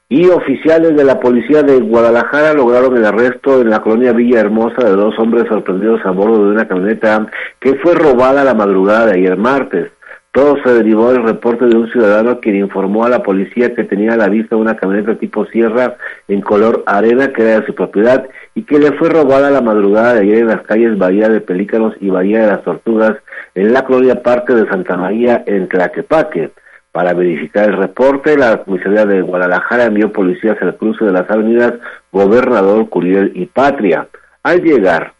[0.09, 4.83] Y oficiales de la policía de Guadalajara lograron el arresto en la colonia Villa Hermosa
[4.83, 7.25] de dos hombres sorprendidos a bordo de una camioneta
[7.61, 9.93] que fue robada la madrugada de ayer martes.
[10.33, 14.13] Todo se derivó del reporte de un ciudadano quien informó a la policía que tenía
[14.13, 15.97] a la vista una camioneta tipo sierra
[16.29, 20.15] en color arena que era de su propiedad y que le fue robada la madrugada
[20.15, 23.17] de ayer en las calles Bahía de Pelícanos y Bahía de las Tortugas
[23.55, 26.51] en la colonia Parque de Santa María en Tlaquepaque.
[26.93, 31.75] Para verificar el reporte, la comisaría de Guadalajara envió policías al cruce de las avenidas
[32.13, 34.09] Gobernador Curiel y Patria.
[34.43, 35.13] Al llegar,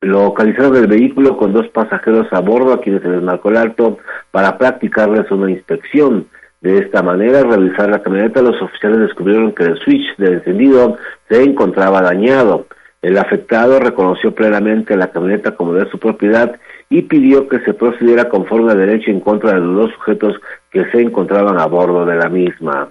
[0.00, 3.98] localizaron el vehículo con dos pasajeros a bordo a quienes se les marcó el alto
[4.30, 6.26] para practicarles una inspección.
[6.60, 10.98] De esta manera, al revisar la camioneta, los oficiales descubrieron que el switch de encendido
[11.28, 12.66] se encontraba dañado.
[13.02, 18.28] El afectado reconoció plenamente la camioneta como de su propiedad y pidió que se procediera
[18.28, 20.36] conforme a derecho en contra de los dos sujetos
[20.70, 22.90] que se encontraban a bordo de la misma.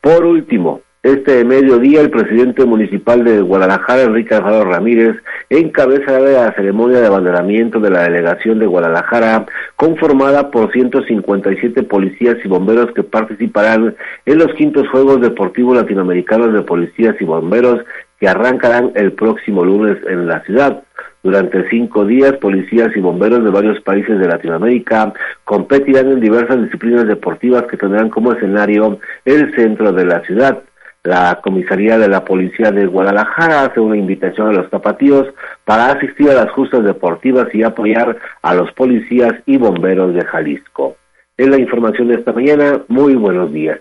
[0.00, 5.16] Por último, este mediodía el presidente municipal de Guadalajara, Enrique Alfaro Ramírez,
[5.50, 9.44] encabezará la ceremonia de abanderamiento de la delegación de Guadalajara,
[9.76, 13.94] conformada por 157 policías y bomberos que participarán
[14.24, 17.84] en los quintos Juegos Deportivos Latinoamericanos de Policías y Bomberos
[18.18, 20.84] que arrancarán el próximo lunes en la ciudad.
[21.22, 25.12] Durante cinco días, policías y bomberos de varios países de Latinoamérica
[25.44, 30.62] competirán en diversas disciplinas deportivas que tendrán como escenario el centro de la ciudad.
[31.04, 35.26] La comisaría de la policía de Guadalajara hace una invitación a los tapatíos
[35.66, 40.96] para asistir a las justas deportivas y apoyar a los policías y bomberos de Jalisco.
[41.36, 42.84] Es la información de esta mañana.
[42.88, 43.80] Muy buenos días.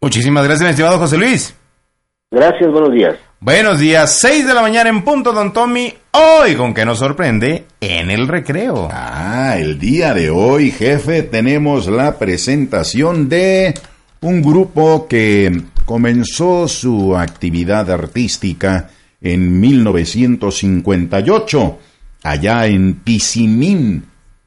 [0.00, 1.58] Muchísimas gracias, mi estimado José Luis.
[2.30, 3.16] Gracias, buenos días.
[3.40, 5.92] Buenos días, 6 de la mañana en punto, don Tommy.
[6.12, 8.88] Hoy, con que nos sorprende, en el recreo.
[8.92, 13.74] Ah, el día de hoy, jefe, tenemos la presentación de
[14.20, 18.90] un grupo que comenzó su actividad artística
[19.20, 21.78] en 1958,
[22.22, 24.04] allá en Pisimín,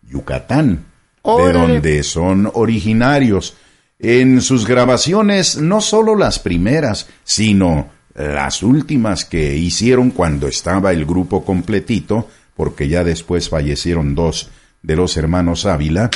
[0.10, 0.86] Yucatán,
[1.24, 3.56] de donde son originarios.
[4.00, 11.06] En sus grabaciones, no solo las primeras, sino las últimas que hicieron cuando estaba el
[11.06, 14.50] grupo completito, porque ya después fallecieron dos
[14.82, 16.10] de los hermanos Ávila,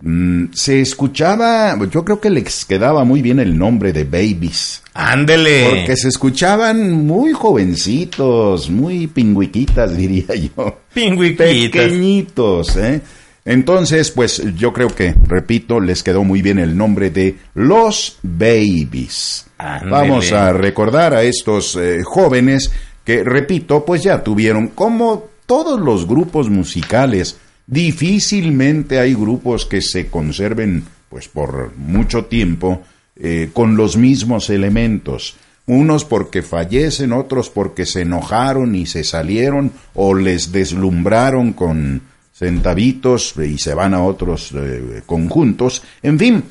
[0.00, 4.82] mm, se escuchaba, yo creo que les quedaba muy bien el nombre de Babies.
[4.94, 5.68] Ándele.
[5.70, 10.80] Porque se escuchaban muy jovencitos, muy pingüiquitas, diría yo.
[10.92, 11.48] Pingüiquitas.
[11.48, 13.00] Pequeñitos, ¿eh?
[13.44, 19.46] Entonces, pues yo creo que, repito, les quedó muy bien el nombre de Los Babies.
[19.58, 19.90] Ándele.
[19.90, 22.72] Vamos a recordar a estos eh, jóvenes
[23.04, 30.08] que, repito, pues ya tuvieron, como todos los grupos musicales, difícilmente hay grupos que se
[30.08, 32.82] conserven, pues por mucho tiempo,
[33.16, 35.36] eh, con los mismos elementos.
[35.66, 42.02] Unos porque fallecen, otros porque se enojaron y se salieron o les deslumbraron con
[42.32, 45.82] centavitos y se van a otros eh, conjuntos.
[46.02, 46.44] En fin,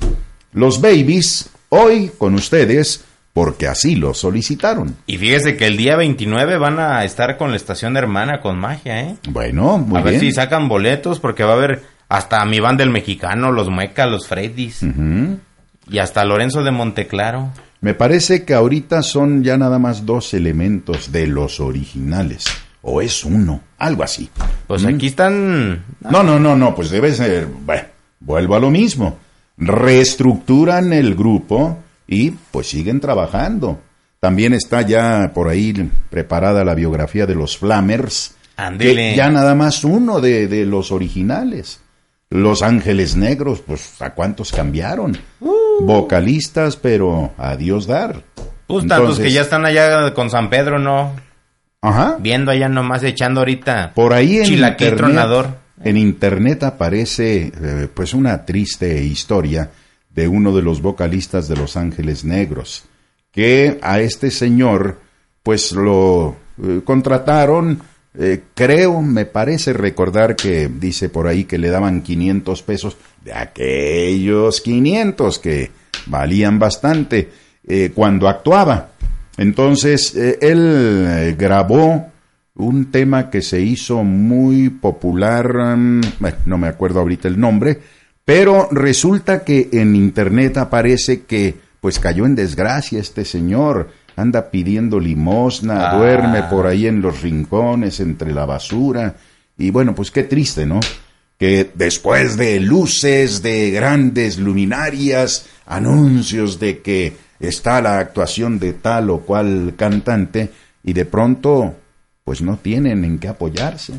[0.52, 3.06] los babies, hoy con ustedes,
[3.36, 4.96] porque así lo solicitaron.
[5.08, 9.02] Y fíjese que el día 29 van a estar con la estación hermana con magia,
[9.02, 9.18] ¿eh?
[9.30, 12.92] Bueno, muy a ver si sacan boletos porque va a haber hasta mi banda el
[12.92, 14.84] mexicano, los Muecas, los Freddys
[15.92, 17.50] y hasta Lorenzo de Monteclaro.
[17.82, 22.46] Me parece que ahorita son ya nada más dos elementos de los originales.
[22.84, 24.30] O es uno, algo así.
[24.66, 24.88] Pues Mm.
[24.88, 27.48] aquí están No, no, no, no, pues debe ser.
[27.48, 27.84] Bueno,
[28.22, 29.18] vuelvo a lo mismo.
[29.58, 33.80] Reestructuran el grupo y pues siguen trabajando.
[34.20, 38.36] También está ya por ahí preparada la biografía de los Flammers.
[38.80, 41.82] Que ya nada más uno de, de los originales.
[42.30, 45.18] Los Ángeles Negros, pues ¿a cuántos cambiaron?
[45.82, 48.24] Vocalistas, pero a Dios dar.
[48.68, 51.12] pues tantos que ya están allá con San Pedro, ¿no?
[51.82, 52.18] Ajá.
[52.20, 55.48] Viendo allá nomás echando ahorita Por ahí en internet, tronador.
[55.84, 59.70] en internet aparece eh, pues una triste historia
[60.16, 62.86] de uno de los vocalistas de Los Ángeles Negros,
[63.32, 65.00] que a este señor
[65.44, 67.82] pues lo eh, contrataron,
[68.18, 73.34] eh, creo, me parece recordar que dice por ahí que le daban 500 pesos, de
[73.34, 75.72] aquellos 500 que
[76.08, 77.30] valían bastante
[77.68, 78.92] eh, cuando actuaba.
[79.38, 82.10] Entonces, él grabó
[82.56, 86.02] un tema que se hizo muy popular, mm,
[86.46, 87.82] no me acuerdo ahorita el nombre,
[88.26, 95.00] pero resulta que en internet aparece que pues cayó en desgracia este señor, anda pidiendo
[95.00, 95.98] limosna, Ah.
[95.98, 99.16] duerme por ahí en los rincones, entre la basura,
[99.58, 100.80] y bueno, pues qué triste, ¿no?
[101.38, 109.12] Que después de luces, de grandes luminarias, anuncios de que está la actuación de tal
[109.12, 110.50] o cual cantante,
[110.84, 111.76] y de pronto,
[112.24, 113.94] pues no tienen en qué apoyarse.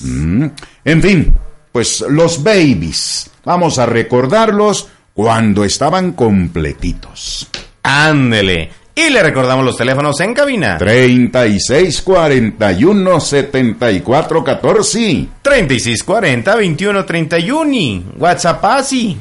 [0.00, 0.44] Mm.
[0.84, 1.34] En fin,
[1.78, 7.46] pues los babies, vamos a recordarlos cuando estaban completitos.
[7.84, 8.68] Ándele.
[8.96, 10.76] Y le recordamos los teléfonos en cabina.
[10.76, 15.28] 36 41 74 14.
[15.40, 18.02] 3640 2131.
[18.18, 19.16] WhatsApp así.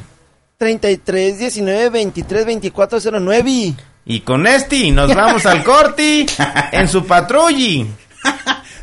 [0.58, 3.74] 33 19 23 24 09.
[4.08, 6.26] Y con este nos vamos al corti
[6.72, 7.86] en su patrulli.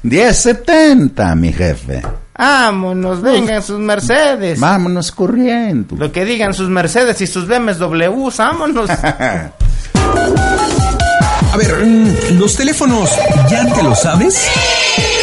[0.05, 2.03] 1070, mi jefe.
[2.37, 4.59] Vámonos, vengan sus Mercedes.
[4.59, 5.95] Vámonos corriendo.
[5.97, 8.91] Lo que digan sus Mercedes y sus BMW, vámonos.
[11.53, 13.11] A ver, mm, los teléfonos,
[13.49, 14.51] ¿ya te lo sabes?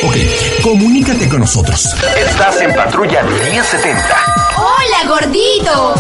[0.04, 0.16] Ok,
[0.64, 1.94] comunícate con nosotros.
[2.18, 4.02] Estás en Patrulla 1070.
[4.56, 5.96] ¡Hola, gordito!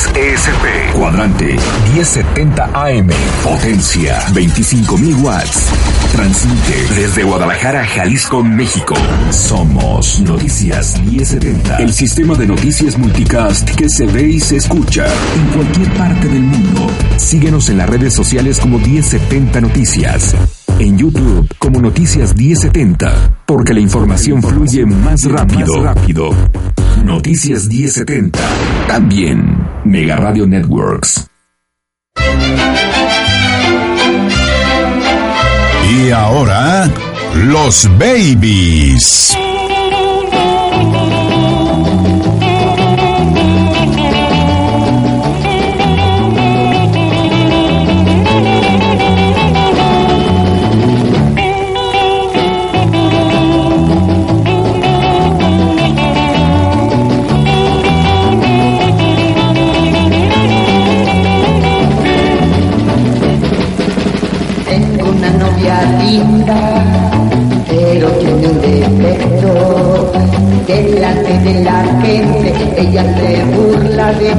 [0.00, 0.92] Siglas XESP.
[0.94, 1.56] Cuadrante
[1.94, 3.08] 1070 AM.
[3.42, 5.68] Potencia 25.000 watts.
[6.12, 8.94] Transmite desde Guadalajara, Jalisco, México.
[9.30, 11.78] Somos Noticias 1070.
[11.78, 16.42] El sistema de noticias multicast que se ve y se escucha en cualquier parte del
[16.42, 16.86] mundo.
[17.16, 20.34] Síguenos en las redes sociales como 1070 Noticias.
[20.78, 23.42] En YouTube como Noticias 1070.
[23.46, 26.30] Porque la información fluye más rápido.
[27.04, 28.38] Noticias 1070.
[28.86, 29.59] También
[29.90, 31.28] Mega Radio Networks.
[35.92, 36.88] Y ahora,
[37.34, 39.36] los babies.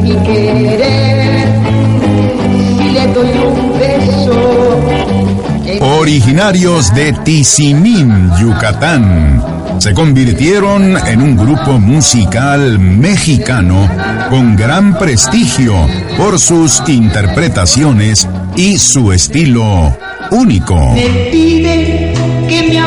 [0.01, 1.47] Mi querer.
[2.77, 4.51] Si le doy un beso,
[5.79, 9.41] Originarios de Tizimín, Yucatán,
[9.79, 13.89] se convirtieron en un grupo musical mexicano
[14.29, 15.73] con gran prestigio
[16.17, 19.97] por sus interpretaciones y su estilo
[20.31, 20.75] único.
[20.93, 22.13] me pide
[22.47, 22.79] que me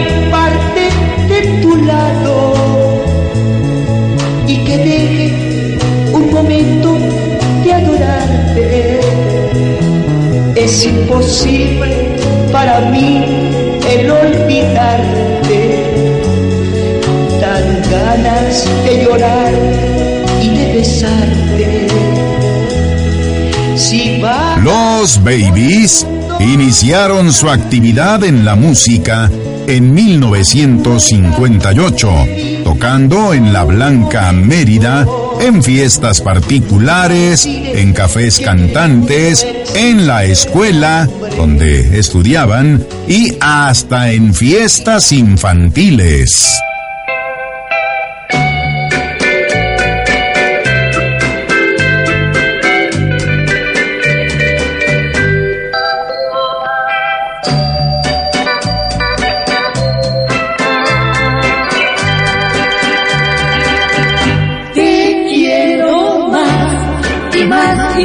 [10.57, 12.17] Es imposible
[12.53, 13.25] para mí
[13.89, 15.85] el olvidarte.
[17.41, 19.53] Dan ganas de llorar
[20.43, 21.87] y de besarte.
[23.77, 26.07] Si va Los Babies
[26.41, 29.31] iniciaron su actividad en la música
[29.67, 32.11] en 1958,
[32.65, 35.07] tocando en la Blanca Mérida,
[35.41, 45.13] en fiestas particulares, en cafés cantantes, en la escuela donde estudiaban y hasta en fiestas
[45.13, 46.61] infantiles.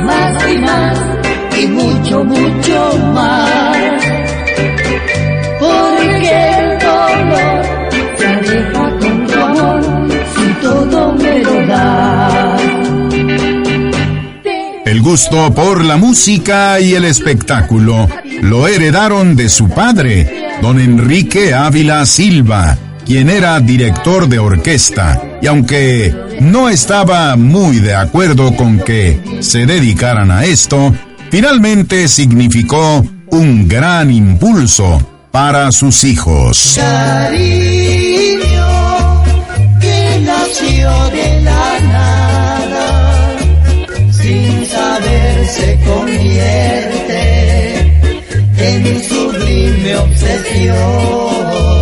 [0.01, 0.99] Más y más
[1.57, 4.03] y mucho, mucho más.
[5.59, 7.65] Porque el dolor
[8.17, 9.33] se aleja con tu
[10.35, 12.61] si todo me lo das.
[14.85, 18.07] El gusto por la música y el espectáculo
[18.41, 22.75] lo heredaron de su padre, don Enrique Ávila Silva,
[23.05, 29.65] quien era director de orquesta, y aunque no estaba muy de acuerdo con que se
[29.65, 30.93] dedicaran a esto,
[31.29, 36.75] finalmente significó un gran impulso para sus hijos.
[36.75, 38.39] Cariño
[39.79, 43.37] que nació de la nada,
[44.11, 44.65] sin
[45.85, 47.19] convierte
[48.57, 51.78] en sublime obsesión.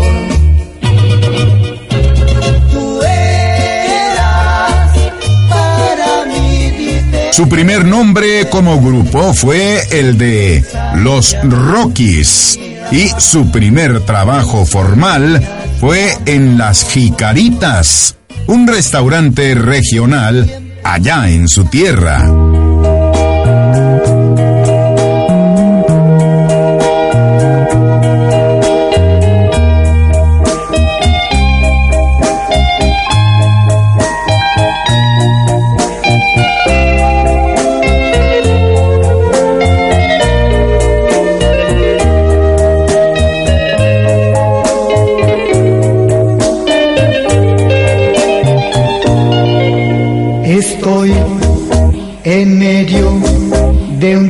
[7.38, 10.65] Su primer nombre como grupo fue el de
[10.95, 12.59] Los Rockies
[12.91, 15.47] y su primer trabajo formal
[15.79, 18.15] fue en Las Jicaritas,
[18.47, 20.49] un restaurante regional
[20.83, 22.46] allá en su tierra.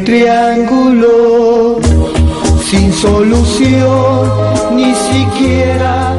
[0.08, 1.80] Triángulo
[2.70, 4.32] sin solución,
[4.74, 6.16] ni siquiera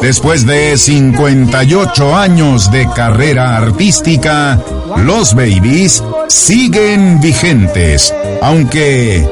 [0.00, 4.60] Después de 58 años de carrera artística,
[4.96, 9.28] los Babies siguen vigentes, aunque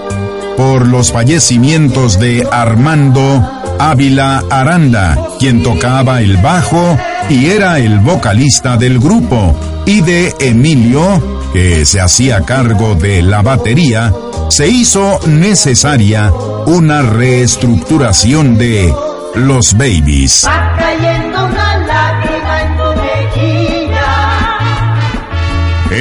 [0.56, 3.48] por los fallecimientos de Armando
[3.78, 6.98] Ávila Aranda, quien tocaba el bajo
[7.28, 9.54] y era el vocalista del grupo,
[9.86, 14.12] y de Emilio, que se hacía cargo de la batería,
[14.48, 16.32] se hizo necesaria
[16.66, 18.94] una reestructuración de
[19.34, 20.46] Los Babies.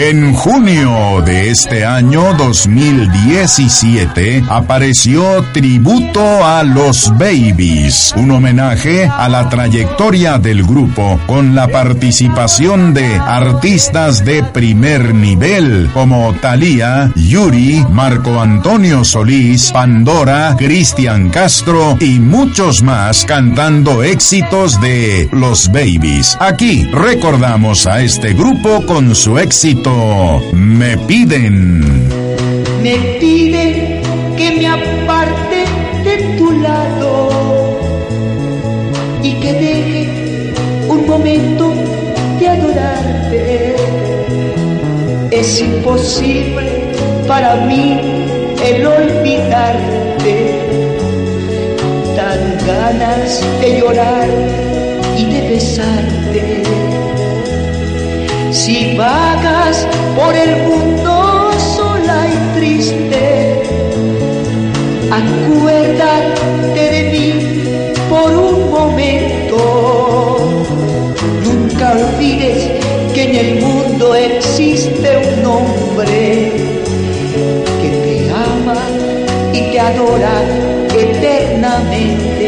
[0.02, 9.50] En junio de este año 2017 apareció Tributo a los Babies, un homenaje a la
[9.50, 18.39] trayectoria del grupo con la participación de artistas de primer nivel como Thalía, Yuri, Marco
[18.39, 26.38] Antonio Solís, Pandora, Cristian Castro y muchos más cantando éxitos de los Babies.
[26.39, 29.89] Aquí recordamos a este grupo con su éxito
[30.54, 32.08] Me piden.
[32.84, 34.02] Me pide
[34.38, 35.66] que me aparte
[36.04, 37.30] de tu lado
[39.24, 40.54] y que deje
[40.88, 41.74] un momento
[42.40, 43.76] de adorarte.
[45.32, 46.92] Es imposible
[47.28, 48.00] para mí
[48.64, 50.36] el olvidarte.
[52.16, 54.30] Dan ganas de llorar
[55.18, 56.89] y de besarte.
[58.70, 63.63] Si vagas por el mundo sola y triste,
[65.09, 67.28] acuérdate de mí
[68.07, 70.38] por un momento.
[71.43, 72.59] Nunca olvides
[73.11, 76.51] que en el mundo existe un hombre
[77.82, 78.80] que te ama
[79.51, 80.43] y te adora
[80.95, 82.39] eternamente.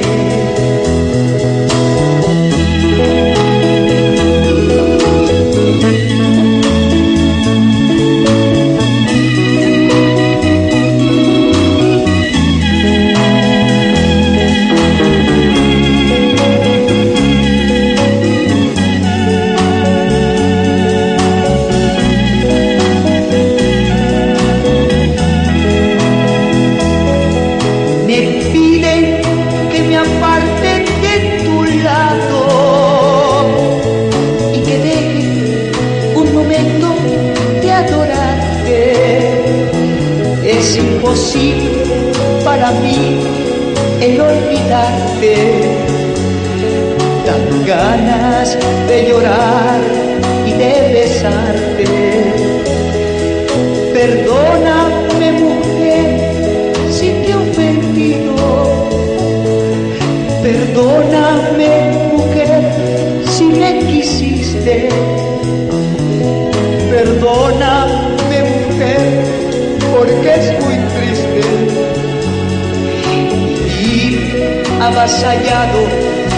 [75.01, 75.87] Avasallado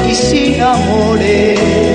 [0.08, 1.93] y sin amores.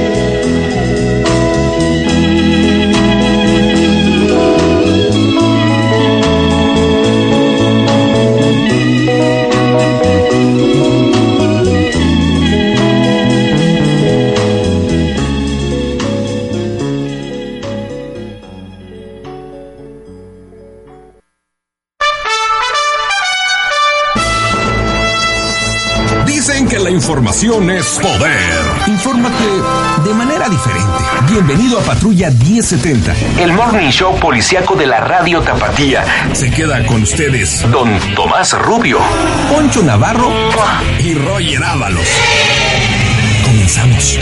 [27.09, 28.37] Información es poder.
[28.87, 29.45] Infórmate
[30.05, 30.93] de manera diferente.
[31.27, 33.15] Bienvenido a Patrulla 1070.
[33.41, 36.05] El Morning Show policiaco de la radio Tapatía.
[36.35, 38.99] Se queda con ustedes Don Tomás Rubio.
[39.51, 40.31] Poncho Navarro
[41.03, 42.09] y Roger Ábalos.
[43.43, 44.19] Comenzamos.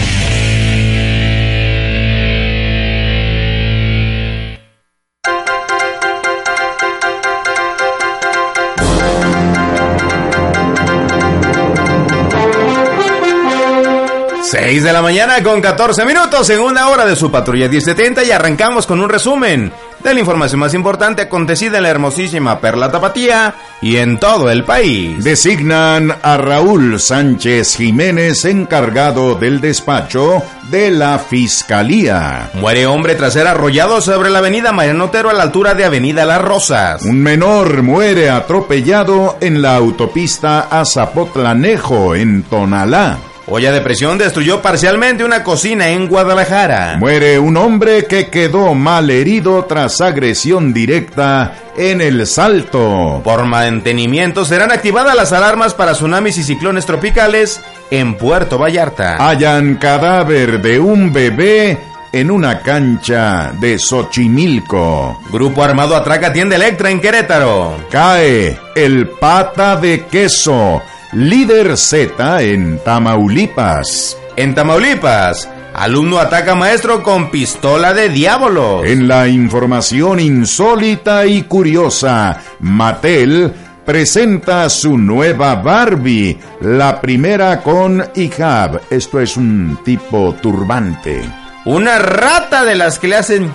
[14.48, 18.86] Seis de la mañana con 14 minutos, segunda hora de su patrulla 1070 y arrancamos
[18.86, 19.72] con un resumen
[20.04, 24.62] de la información más importante acontecida en la hermosísima Perla Tapatía y en todo el
[24.62, 25.24] país.
[25.24, 30.40] Designan a Raúl Sánchez Jiménez encargado del despacho
[30.70, 32.48] de la Fiscalía.
[32.54, 36.24] Muere hombre tras ser arrollado sobre la avenida Mariano Otero a la altura de Avenida
[36.24, 37.02] Las Rosas.
[37.02, 43.18] Un menor muere atropellado en la autopista a Zapotlanejo, en Tonalá.
[43.48, 46.96] Olla de presión destruyó parcialmente una cocina en Guadalajara.
[46.98, 53.20] Muere un hombre que quedó mal herido tras agresión directa en el Salto.
[53.22, 59.16] Por mantenimiento serán activadas las alarmas para tsunamis y ciclones tropicales en Puerto Vallarta.
[59.16, 61.78] Hallan cadáver de un bebé
[62.12, 65.20] en una cancha de Xochimilco.
[65.30, 67.76] Grupo armado atraca tienda Electra en Querétaro.
[67.90, 70.82] Cae el pata de queso,
[71.16, 74.18] líder Z en Tamaulipas.
[74.36, 78.84] En Tamaulipas, Alumno ataca maestro con pistola de diablo.
[78.84, 83.50] En la información insólita y curiosa, Mattel
[83.86, 88.82] presenta su nueva Barbie, la primera con hijab.
[88.90, 91.22] Esto es un tipo turbante.
[91.64, 93.54] Una rata de las que le hacen...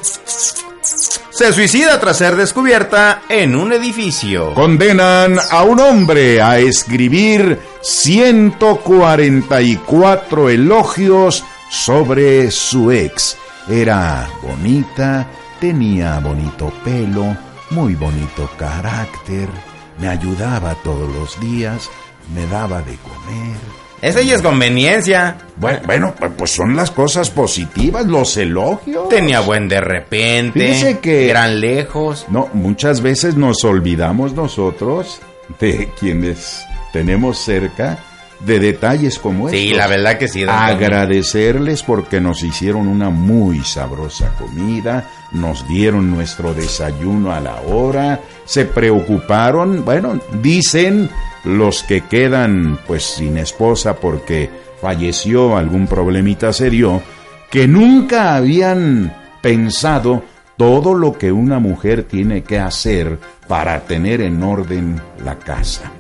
[1.41, 4.53] Se suicida tras ser descubierta en un edificio.
[4.53, 13.35] Condenan a un hombre a escribir 144 elogios sobre su ex.
[13.67, 15.25] Era bonita,
[15.59, 17.35] tenía bonito pelo,
[17.71, 19.49] muy bonito carácter,
[19.97, 21.89] me ayudaba todos los días,
[22.35, 23.80] me daba de comer.
[24.01, 25.37] Esa ya es conveniencia.
[25.57, 29.09] Bueno, bueno, pues son las cosas positivas, los elogios.
[29.09, 30.59] Tenía buen de repente.
[30.73, 32.25] Fíjese que- Eran lejos.
[32.29, 35.19] No, muchas veces nos olvidamos nosotros
[35.59, 37.99] de quienes tenemos cerca
[38.39, 39.59] de detalles como estos.
[39.61, 40.43] Sí, la verdad que sí.
[40.47, 48.19] Agradecerles porque nos hicieron una muy sabrosa comida, nos dieron nuestro desayuno a la hora,
[48.45, 51.07] se preocuparon, bueno, dicen
[51.43, 54.49] los que quedan pues sin esposa porque
[54.81, 57.01] falleció, algún problemita se dio,
[57.49, 60.23] que nunca habían pensado
[60.57, 65.91] todo lo que una mujer tiene que hacer para tener en orden la casa.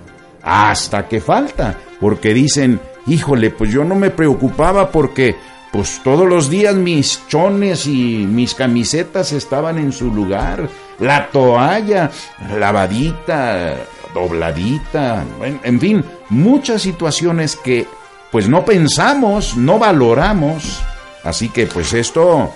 [0.43, 5.35] Hasta que falta, porque dicen, híjole, pues yo no me preocupaba porque
[5.71, 10.67] pues todos los días mis chones y mis camisetas estaban en su lugar,
[10.99, 12.11] la toalla
[12.57, 13.77] lavadita,
[14.13, 17.87] dobladita, en, en fin, muchas situaciones que
[18.31, 20.81] pues no pensamos, no valoramos,
[21.23, 22.51] así que pues esto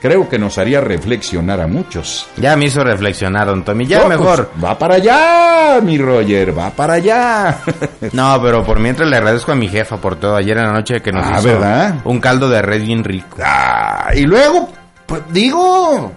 [0.00, 2.28] creo que nos haría reflexionar a muchos.
[2.36, 3.86] Ya me hizo reflexionar, don Tommy.
[3.86, 4.48] Ya No, mejor.
[4.48, 7.58] pues, va para allá, mi Roger, va para allá.
[8.12, 11.00] No, pero por mientras le agradezco a mi jefa por todo ayer en la noche
[11.02, 11.96] que nos Ah, hizo ¿verdad?
[12.04, 13.38] un caldo de red bien rico.
[13.44, 14.68] Ah, y luego,
[15.06, 16.12] pues digo,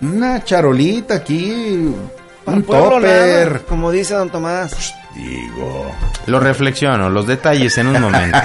[0.00, 1.94] una charolita aquí,
[2.46, 3.46] un Pueblo topper.
[3.52, 4.94] nada, como dice don Tomás.
[5.14, 5.90] Digo.
[6.26, 8.38] Lo reflexiono, los detalles en un momento.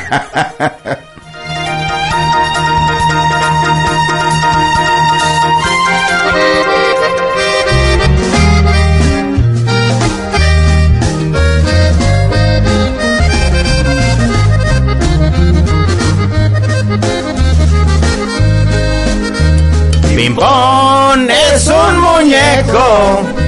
[20.15, 23.44] Pimpón es un muñeco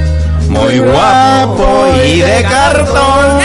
[0.57, 3.39] muy guapo y de cartón.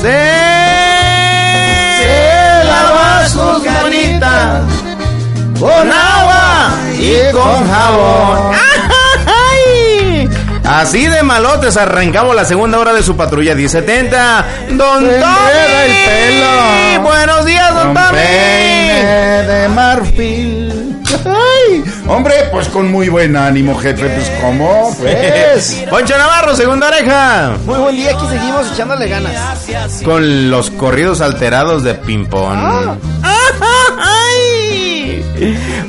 [0.00, 0.22] Se,
[1.98, 4.62] se lava sus manitas
[5.60, 8.52] con agua y con jabón.
[10.64, 14.44] Así de malotes arrancamos la segunda hora de su patrulla 1070.
[14.70, 15.04] Don Tommy.
[15.06, 17.02] enreda el pelo.
[17.02, 18.18] Buenos días, don Con Tommy.
[19.46, 20.61] de marfil.
[21.24, 25.84] Ay, hombre, pues con muy buen ánimo, jefe, pues cómo, pues.
[25.90, 27.56] Poncho Navarro, segunda oreja.
[27.64, 29.66] Muy buen día, aquí seguimos echándole ganas.
[30.04, 32.98] Con los corridos alterados de ping-pong.
[33.22, 33.31] ¡Ay!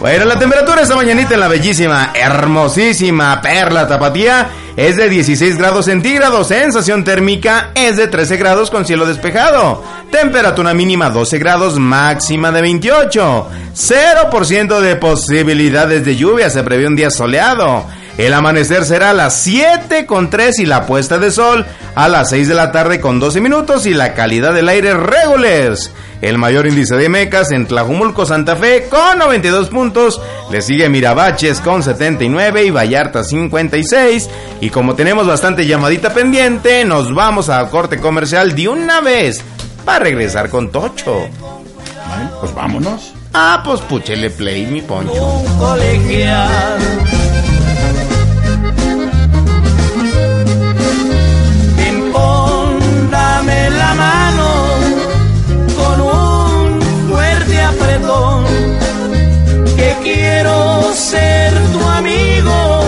[0.04, 5.86] Bueno, la temperatura esta mañanita en la bellísima, hermosísima Perla Tapatía es de 16 grados
[5.86, 6.50] centígrados.
[6.50, 9.82] Sensación térmica es de 13 grados con cielo despejado.
[10.12, 13.48] Temperatura mínima 12 grados, máxima de 28.
[13.74, 16.50] 0% de posibilidades de lluvia.
[16.50, 17.86] Se prevé un día soleado.
[18.18, 22.30] El amanecer será a las 7 con 3 y la puesta de sol a las
[22.30, 25.92] 6 de la tarde con 12 minutos y la calidad del aire regulars.
[26.24, 30.22] El mayor índice de mecas en Tlajumulco, Santa Fe con 92 puntos.
[30.50, 34.30] Le sigue Mirabaches con 79 y Vallarta 56.
[34.62, 39.44] Y como tenemos bastante llamadita pendiente, nos vamos a corte comercial de una vez
[39.84, 41.28] para regresar con Tocho.
[42.40, 43.14] Pues vámonos.
[43.34, 45.22] Ah, pues puchele play, mi poncho.
[45.22, 46.80] un colegial.
[60.94, 62.82] Ser tu amigo.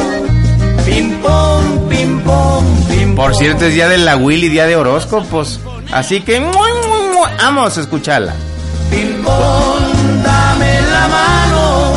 [0.86, 3.16] Ping-pong, ping-pong, ping-pong.
[3.16, 5.60] Por cierto, es día de la Willy, día de horóscopos.
[5.91, 7.32] Así que ¡mua, mua, mua!
[7.41, 8.34] vamos a escucharla.
[8.89, 11.93] Ping-pong, dame la mano.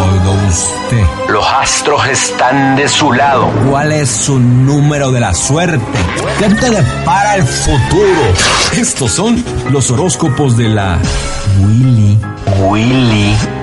[0.00, 3.50] Oiga usted, Los astros están de su lado.
[3.68, 5.98] ¿cuál es su número de la suerte?
[6.38, 8.22] ¿Qué te depara el futuro?
[8.72, 10.98] Estos son los horóscopos de la
[11.60, 12.18] Willy.
[12.68, 13.57] Willy.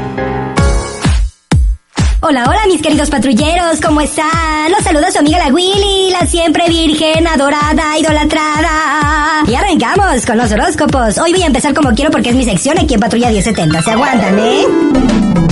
[2.28, 3.80] Hola, hola mi mis queridos patrulleros?
[3.80, 4.72] ¿Cómo están?
[4.72, 9.44] Los saluda su amiga la Willy, la siempre virgen, adorada, idolatrada.
[9.46, 11.20] Y arrancamos con los horóscopos.
[11.20, 13.80] Hoy voy a empezar como quiero porque es mi sección aquí en Patrulla 1070.
[13.84, 15.45] ¿Se aguantan, eh?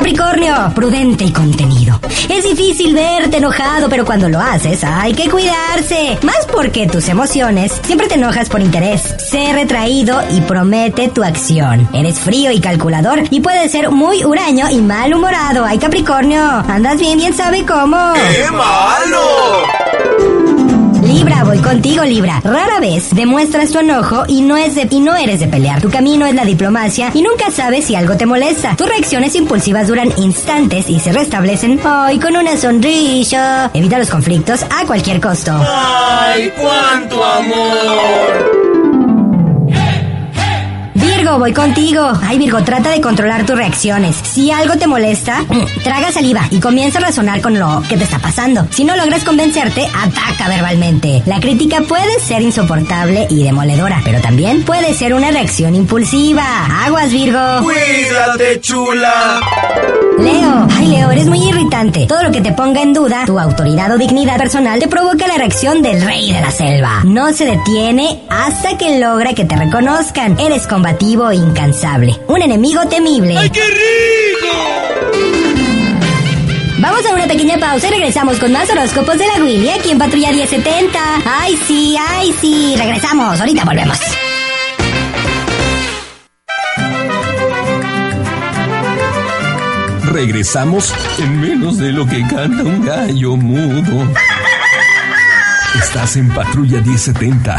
[0.00, 2.00] Capricornio, prudente y contenido.
[2.30, 6.18] Es difícil verte enojado, pero cuando lo haces hay que cuidarse.
[6.22, 9.02] Más porque tus emociones siempre te enojas por interés.
[9.18, 11.86] Sé retraído y promete tu acción.
[11.92, 15.66] Eres frío y calculador y puedes ser muy huraño y malhumorado.
[15.66, 18.14] Ay, Capricornio, andas bien, bien sabe cómo.
[18.14, 20.39] ¡Qué malo!
[21.50, 22.40] Voy contigo, Libra.
[22.44, 25.82] Rara vez demuestras tu enojo y no es y no eres de pelear.
[25.82, 28.76] Tu camino es la diplomacia y nunca sabes si algo te molesta.
[28.76, 33.68] Tus reacciones impulsivas duran instantes y se restablecen hoy con una sonrisa.
[33.74, 35.50] Evita los conflictos a cualquier costo.
[35.60, 38.69] ¡Ay, cuánto amor!
[41.20, 42.12] Virgo, voy contigo.
[42.22, 44.16] Ay, Virgo, trata de controlar tus reacciones.
[44.16, 45.44] Si algo te molesta,
[45.84, 48.66] traga saliva y comienza a razonar con lo que te está pasando.
[48.70, 51.22] Si no logras convencerte, ataca verbalmente.
[51.26, 56.86] La crítica puede ser insoportable y demoledora, pero también puede ser una reacción impulsiva.
[56.86, 57.64] Aguas, Virgo.
[57.64, 59.40] ¡Cuídate, chula!
[60.20, 62.06] Leo, ay Leo, eres muy irritante.
[62.06, 65.36] Todo lo que te ponga en duda, tu autoridad o dignidad personal, te provoca la
[65.36, 67.00] reacción del rey de la selva.
[67.04, 70.38] No se detiene hasta que logra que te reconozcan.
[70.38, 72.18] Eres combativo e incansable.
[72.28, 73.36] Un enemigo temible.
[73.38, 74.56] ¡Ay, qué rico!
[76.78, 79.98] Vamos a una pequeña pausa y regresamos con más horóscopos de la Willy aquí en
[79.98, 80.98] Patrulla 1070.
[81.26, 82.74] Ay, sí, ay, sí.
[82.76, 83.98] Regresamos, ahorita volvemos.
[90.20, 94.06] Regresamos en menos de lo que canta un gallo mudo.
[95.82, 97.58] Estás en Patrulla 1070.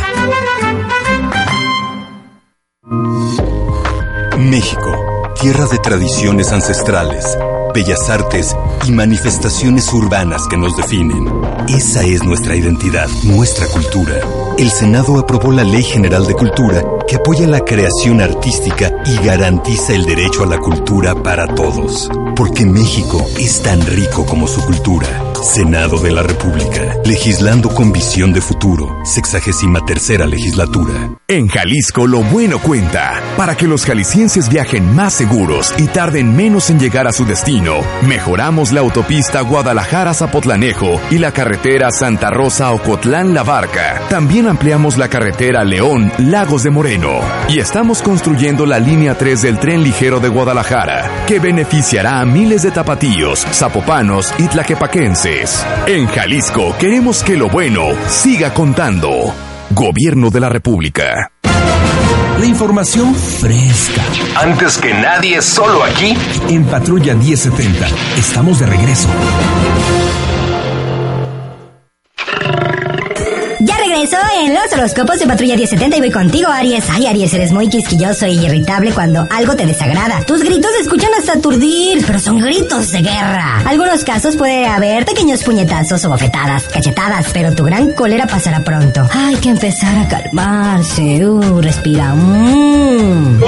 [4.38, 7.36] México, tierra de tradiciones ancestrales,
[7.74, 8.56] bellas artes
[8.88, 11.28] y manifestaciones urbanas que nos definen.
[11.68, 14.20] Esa es nuestra identidad, nuestra cultura.
[14.58, 19.94] El Senado aprobó la Ley General de Cultura que apoya la creación artística y garantiza
[19.94, 22.10] el derecho a la cultura para todos.
[22.36, 25.31] Porque México es tan rico como su cultura.
[25.42, 31.18] Senado de la República, legislando con visión de futuro, sexagésima tercera legislatura.
[31.28, 33.20] En Jalisco lo bueno cuenta.
[33.38, 37.78] Para que los jaliscienses viajen más seguros y tarden menos en llegar a su destino,
[38.08, 44.00] mejoramos la autopista Guadalajara-Zapotlanejo y la carretera Santa Rosa-Ocotlán-La Barca.
[44.10, 47.20] También ampliamos la carretera León-Lagos de Moreno.
[47.50, 52.62] Y estamos construyendo la línea 3 del tren ligero de Guadalajara, que beneficiará a miles
[52.62, 55.31] de tapatíos, zapopanos y tlaquepaquenses.
[55.88, 59.34] En Jalisco queremos que lo bueno siga contando.
[59.70, 61.32] Gobierno de la República.
[62.38, 64.02] La información fresca.
[64.36, 66.18] Antes que nadie, solo aquí.
[66.50, 67.88] En Patrulla 1070.
[68.18, 69.08] Estamos de regreso.
[74.02, 76.90] Regreso en los horóscopos de Patrulla 1070 y voy contigo, Aries.
[76.90, 80.24] Ay, Aries, eres muy quisquilloso y irritable cuando algo te desagrada.
[80.26, 83.62] Tus gritos se escuchan hasta aturdir, pero son gritos de guerra.
[83.64, 89.08] Algunos casos puede haber pequeños puñetazos o bofetadas, cachetadas, pero tu gran cólera pasará pronto.
[89.14, 91.24] Hay que empezar a calmarse.
[91.24, 92.16] Uh, respira.
[92.16, 93.40] Mm.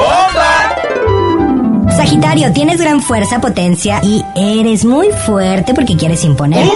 [1.97, 6.67] Sagitario, tienes gran fuerza, potencia y eres muy fuerte porque quieres imponer.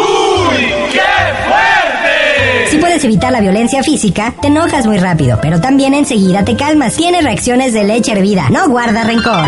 [2.97, 6.95] Puedes evitar la violencia física, te enojas muy rápido, pero también enseguida te calmas.
[6.95, 9.45] Tienes reacciones de leche hervida, no guardas rencor.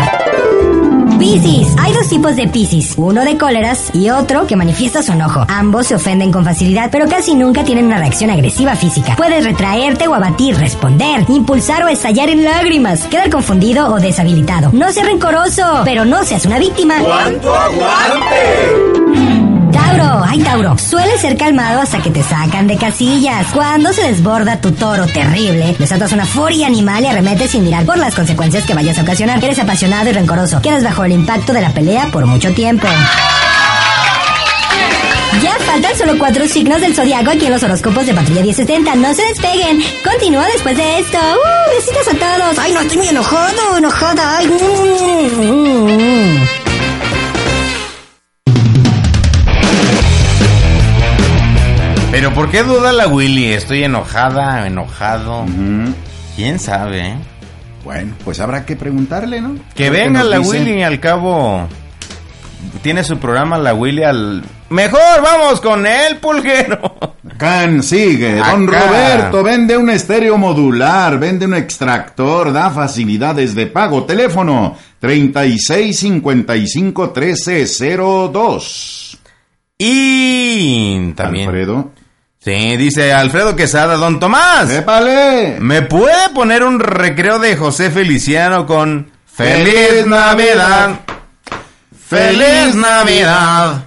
[1.18, 5.44] Piscis, hay dos tipos de Piscis, uno de cóleras y otro que manifiesta su enojo.
[5.48, 9.16] Ambos se ofenden con facilidad, pero casi nunca tienen una reacción agresiva física.
[9.16, 14.70] Puedes retraerte o abatir, responder, impulsar o estallar en lágrimas, quedar confundido o deshabilitado.
[14.72, 17.00] No seas rencoroso, pero no seas una víctima.
[17.00, 19.49] ¡Cuánto aguante!
[19.72, 23.46] Tauro, ay Tauro, suele ser calmado hasta que te sacan de casillas.
[23.52, 27.98] Cuando se desborda tu toro terrible, desatas una furia animal y arremetes sin mirar por
[27.98, 29.42] las consecuencias que vayas a ocasionar.
[29.42, 30.60] Eres apasionado y rencoroso.
[30.62, 32.86] Quedas bajo el impacto de la pelea por mucho tiempo.
[35.42, 38.94] Ya faltan solo cuatro signos del zodiaco aquí en los horóscopos de Patrulla 1070.
[38.96, 39.80] No se despeguen.
[40.04, 41.18] Continúa después de esto.
[41.18, 41.76] ¡Uh!
[41.76, 42.58] Besitos a todos.
[42.58, 44.38] Ay, no, estoy muy enojado, enojada.
[44.38, 46.59] Ay, mm, mm, mm.
[52.10, 53.52] Pero ¿por qué duda la Willy?
[53.52, 55.44] Estoy enojada, enojado.
[56.36, 57.14] ¿Quién sabe?
[57.84, 59.54] Bueno, pues habrá que preguntarle, ¿no?
[59.74, 61.68] Que venga la dice- Willy al cabo.
[62.82, 64.42] Tiene su programa la Willy al...
[64.70, 67.14] Mejor vamos con el pulguero.
[67.38, 68.34] Can, sigue.
[68.36, 68.86] Don Acá.
[68.86, 74.04] Roberto vende un estéreo modular, vende un extractor, da facilidades de pago.
[74.04, 79.18] Teléfono 3655 1302.
[79.78, 81.46] Y también.
[81.48, 81.92] Alfredo.
[82.42, 84.70] Sí, dice Alfredo Quesada, don Tomás.
[84.70, 85.58] ¡Épale!
[85.60, 91.00] ¿Me puede poner un recreo de José Feliciano con Feliz Navidad?
[92.08, 93.82] Feliz Navidad.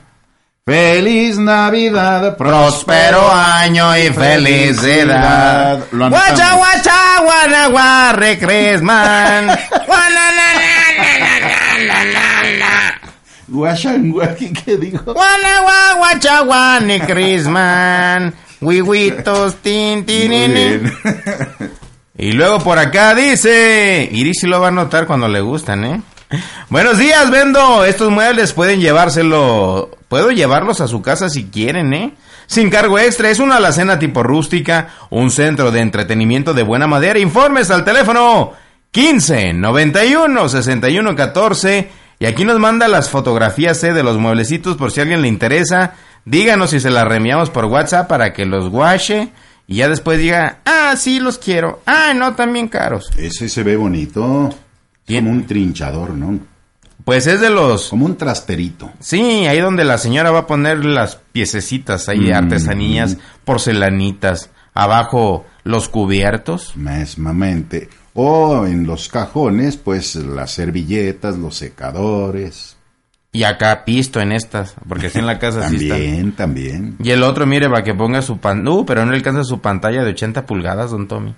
[0.63, 5.79] Feliz Navidad, Próspero año y felicidad.
[5.91, 9.59] Guacha, guacha, guana, guarre, Christmas.
[9.87, 13.01] Guana, na, na, na, na, na, na, na.
[13.47, 15.13] Guachanguaki, ¿qué dijo?
[15.13, 18.33] Guana, gua, guacha, guane, Christmas.
[18.63, 20.91] Huihuitos, tin, tin, tin.
[22.17, 26.01] Y luego por acá dice, Iris sí lo va a notar cuando le gustan, ¿eh?
[26.69, 27.85] Buenos días, vendo.
[27.85, 32.13] Estos muebles pueden llevárselo, puedo llevarlos a su casa si quieren, ¿eh?
[32.45, 37.19] Sin cargo extra, es una alacena tipo rústica, un centro de entretenimiento de buena madera.
[37.19, 38.53] Informes al teléfono
[38.91, 41.89] 15 91 61 14
[42.19, 43.93] y aquí nos manda las fotografías ¿eh?
[43.93, 45.95] de los mueblecitos por si a alguien le interesa.
[46.25, 49.29] Díganos si se las reenviamos por WhatsApp para que los guache
[49.67, 51.81] y ya después diga, ah, sí, los quiero.
[51.85, 53.09] Ah, no, también caros.
[53.17, 54.53] Ese se ve bonito.
[55.07, 56.39] Como un trinchador, ¿no?
[57.03, 57.89] Pues es de los...
[57.89, 58.91] Como un trasterito.
[59.01, 62.33] Sí, ahí donde la señora va a poner las piececitas, ahí Mm.
[62.33, 66.75] artesanías, porcelanitas, abajo los cubiertos.
[66.77, 67.89] Mesmamente.
[68.13, 72.72] O en los cajones, pues las servilletas, los secadores.
[73.35, 75.89] Y acá pisto en estas, porque así en la casa sí están.
[75.89, 76.95] También, también.
[77.03, 78.65] Y el otro, mire, para que ponga su pan...
[78.67, 81.33] Uh, pero no le alcanza su pantalla de 80 pulgadas, don Tommy.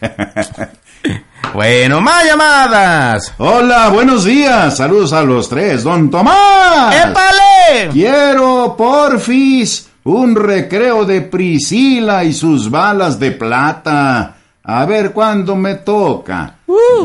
[1.54, 3.32] bueno, más llamadas.
[3.38, 4.76] Hola, buenos días.
[4.76, 5.84] Saludos a los tres.
[5.84, 6.92] Don Tomás.
[6.92, 7.92] ¡Épale!
[7.92, 14.36] Quiero, porfis, un recreo de Priscila y sus balas de plata.
[14.64, 16.56] A ver cuándo me toca.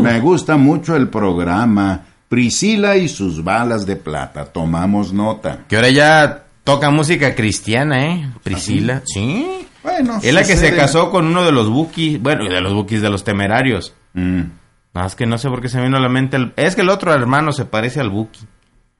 [0.01, 2.05] Me gusta mucho el programa.
[2.31, 4.45] Priscila y sus balas de plata.
[4.45, 5.65] Tomamos nota.
[5.67, 8.29] Que ahora ya toca música cristiana, ¿eh?
[8.41, 9.01] Priscila.
[9.05, 9.67] ¿Sí?
[9.83, 13.01] Bueno, Es la que se casó con uno de los bookies, bueno, de los bookies
[13.01, 13.93] de los temerarios.
[14.13, 14.43] Mm.
[14.93, 16.37] No, es que no sé por qué se me vino a la mente.
[16.37, 18.39] el- Es que el otro hermano se parece al Buki.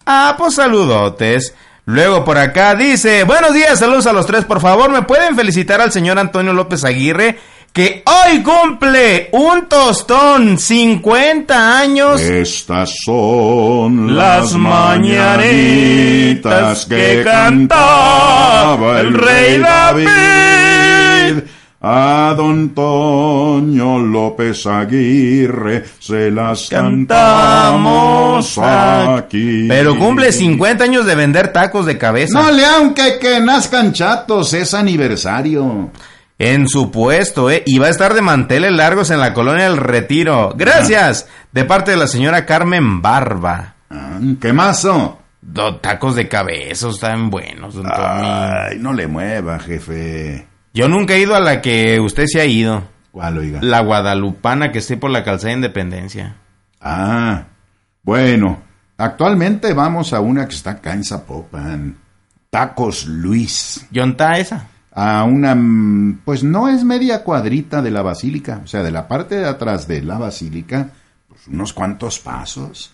[0.05, 1.53] Ah, pues saludotes.
[1.85, 5.81] Luego por acá dice, buenos días, saludos a los tres, por favor, ¿me pueden felicitar
[5.81, 7.39] al señor Antonio López Aguirre?
[7.73, 12.19] Que hoy cumple un tostón, 50 años.
[12.19, 15.15] Estas son Las mañanitas
[16.85, 21.43] que cantaba el rey David.
[21.83, 29.67] A don Toño López Aguirre se las Cantamos aquí.
[29.69, 32.41] Pero cumple 50 años de vender tacos de cabeza.
[32.41, 35.89] No le aunque que nazcan chatos, es aniversario.
[36.43, 37.61] En su puesto, ¿eh?
[37.65, 40.53] Y va a estar de manteles largos en la colonia del Retiro.
[40.57, 41.27] Gracias.
[41.51, 43.75] De parte de la señora Carmen Barba.
[43.89, 45.19] Ah, ¿Qué mazo?
[45.41, 47.85] Do- tacos de cabeza, están buenos, don.
[47.93, 50.47] Ay, no le mueva, jefe.
[50.73, 52.83] Yo nunca he ido a la que usted se ha ido.
[53.11, 53.59] ¿Cuál, oiga?
[53.61, 56.37] La guadalupana que esté por la calzada de Independencia.
[56.79, 57.43] Ah,
[58.03, 58.61] bueno.
[58.97, 61.97] Actualmente vamos a una que está acá en Zapopan.
[62.49, 63.85] Tacos Luis.
[63.91, 64.67] ¿Yonta esa?
[64.93, 65.57] A una,
[66.25, 69.87] pues no es media cuadrita de la basílica, o sea, de la parte de atrás
[69.87, 70.89] de la basílica,
[71.27, 72.93] pues unos cuantos pasos.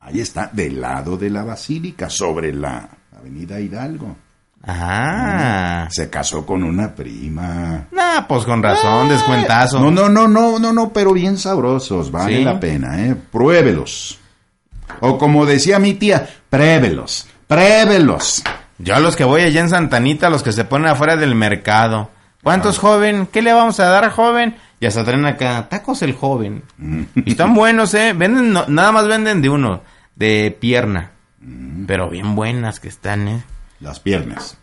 [0.00, 4.16] Ahí está, del lado de la basílica, sobre la avenida Hidalgo.
[4.66, 5.86] Ah.
[5.90, 7.86] Se casó con una prima.
[7.92, 9.78] Nah, pues con razón, descuentazo.
[9.78, 12.44] No, no, no, no, no, no, pero bien sabrosos, vale ¿Sí?
[12.44, 13.14] la pena, ¿eh?
[13.14, 14.18] Pruébelos.
[15.00, 18.42] O como decía mi tía, pruébelos, pruébelos.
[18.78, 22.10] Yo a los que voy allá en Santanita, los que se ponen afuera del mercado.
[22.42, 23.26] ¿Cuántos joven?
[23.32, 24.56] ¿Qué le vamos a dar, joven?
[24.78, 26.62] Y hasta traen acá, tacos el joven.
[27.14, 28.12] Y están buenos, ¿eh?
[28.12, 29.82] Venden, no- nada más venden de uno,
[30.14, 31.12] de pierna.
[31.86, 33.42] Pero bien buenas que están, ¿eh?
[33.80, 34.58] Las piernas.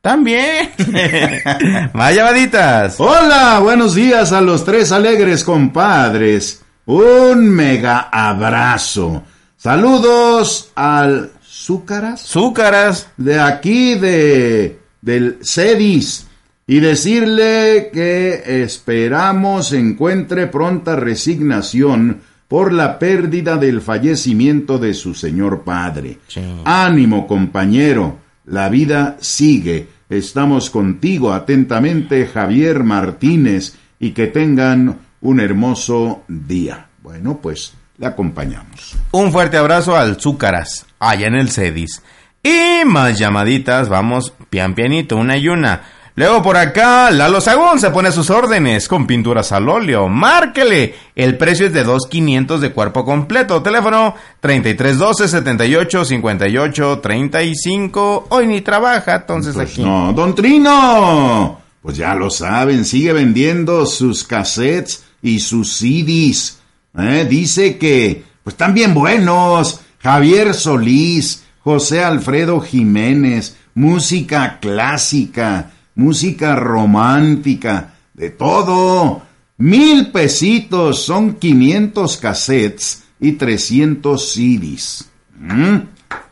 [0.00, 0.70] También.
[1.92, 2.96] Más llamaditas.
[2.98, 6.62] Hola, buenos días a los tres alegres compadres.
[6.86, 9.22] Un mega abrazo.
[9.56, 11.30] Saludos al
[11.70, 12.26] Zúcaras.
[12.26, 13.10] Zúcaras.
[13.16, 16.26] De aquí de del CEDIS.
[16.66, 25.62] Y decirle que esperamos encuentre pronta resignación por la pérdida del fallecimiento de su señor
[25.62, 26.18] padre.
[26.64, 28.18] Ánimo, compañero.
[28.46, 29.86] La vida sigue.
[30.08, 36.88] Estamos contigo atentamente, Javier Martínez, y que tengan un hermoso día.
[37.00, 38.96] Bueno, pues le acompañamos.
[39.12, 42.02] Un fuerte abrazo al Zúcaras, allá en el Cedis.
[42.42, 45.82] Y más llamaditas, vamos pian pianito, una y una.
[46.16, 50.08] Luego por acá, Lalo Sagún se pone a sus órdenes con pinturas al óleo.
[50.08, 50.94] Márquele.
[51.14, 53.62] El precio es de 2.500 de cuerpo completo.
[53.62, 58.26] Teléfono 3312 78 58 35.
[58.30, 59.82] Hoy ni trabaja, entonces Pues aquí.
[59.82, 61.60] no, don Trino.
[61.80, 66.59] Pues ya lo saben, sigue vendiendo sus cassettes y sus CDs.
[66.98, 67.26] ¿Eh?
[67.28, 69.80] Dice que, pues están bien buenos.
[69.98, 79.22] Javier Solís, José Alfredo Jiménez, música clásica, música romántica, de todo.
[79.58, 85.10] Mil pesitos son 500 cassettes y 300 CDs.
[85.38, 85.76] ¿Mm?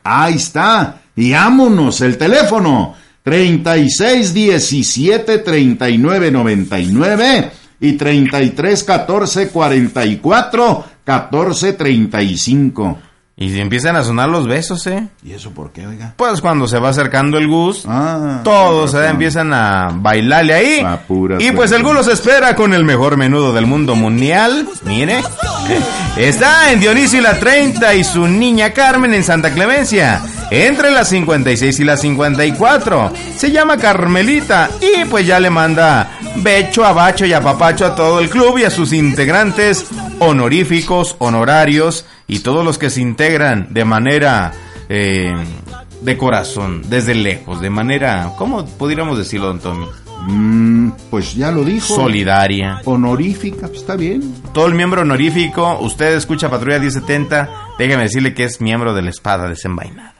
[0.04, 1.02] Ahí está.
[1.14, 2.94] Y vámonos, el teléfono.
[3.22, 12.98] 36 17 39 99 y 33 14 44 14 35.
[13.40, 15.06] Y si empiezan a sonar los besos, ¿eh?
[15.22, 16.12] ¿Y eso por qué, oiga?
[16.16, 19.10] Pues cuando se va acercando el Gus, Ah, todos razón.
[19.10, 20.80] empiezan a bailarle ahí.
[20.80, 21.84] A pura Y pues el.
[21.84, 24.66] Gus los espera con el mejor menudo del mundo mundial.
[24.84, 25.22] Mire,
[26.16, 30.20] está en Dionisio y la 30 y su niña Carmen en Santa Clemencia.
[30.50, 33.12] Entre las 56 y las 54.
[33.36, 37.94] Se llama Carmelita y pues ya le manda becho a bacho y a papacho a
[37.94, 39.86] todo el club y a sus integrantes
[40.18, 44.52] honoríficos, honorarios y todos los que se integran de manera
[44.88, 45.34] eh,
[46.00, 49.86] de corazón, desde lejos, de manera, ¿cómo pudiéramos decirlo, don Tommy?
[50.26, 51.94] Mm, pues ya lo dijo.
[51.94, 52.80] Solidaria.
[52.84, 54.34] Honorífica, pues está bien.
[54.52, 57.48] Todo el miembro honorífico, usted escucha Patrulla 1070,
[57.78, 60.17] déjeme decirle que es miembro de la espada desenvainada.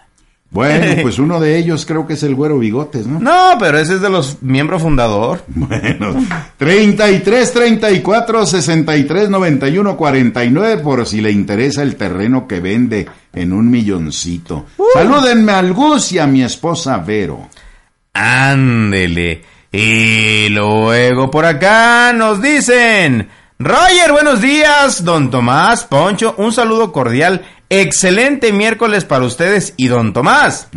[0.50, 3.20] Bueno, pues uno de ellos creo que es el güero bigotes, ¿no?
[3.20, 5.42] No, pero ese es de los miembros fundador.
[5.48, 6.14] Bueno,
[6.56, 13.70] 33 34 63 91 49 por si le interesa el terreno que vende en un
[13.70, 14.66] milloncito.
[14.94, 17.48] Salúdenme al Gus y a mi esposa Vero.
[18.14, 19.42] Ándele.
[19.70, 27.44] Y luego por acá nos dicen, Roger, buenos días, don Tomás, Poncho, un saludo cordial,
[27.70, 30.68] excelente miércoles para ustedes y don Tomás.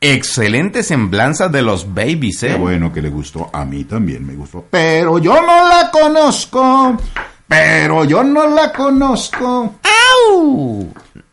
[0.00, 2.56] Excelente semblanza de los babies, Qué eh.
[2.56, 4.66] bueno que le gustó, a mí también me gustó.
[4.70, 6.96] Pero yo no la conozco.
[7.48, 9.76] Pero yo no la conozco.
[10.30, 10.92] ¡Au!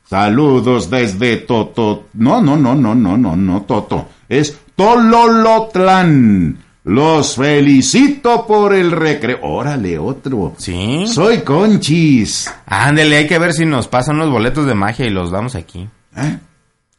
[0.10, 2.08] Saludos desde Toto.
[2.14, 4.08] No, no, no, no, no, no, no, Toto.
[4.28, 6.58] Es Tololotlán.
[6.84, 9.40] Los felicito por el recreo.
[9.44, 10.54] Órale, otro.
[10.58, 11.06] ¿Sí?
[11.08, 12.52] Soy Conchis.
[12.66, 15.88] Ándele, hay que ver si nos pasan unos boletos de magia y los damos aquí.
[16.18, 16.38] ¿Eh?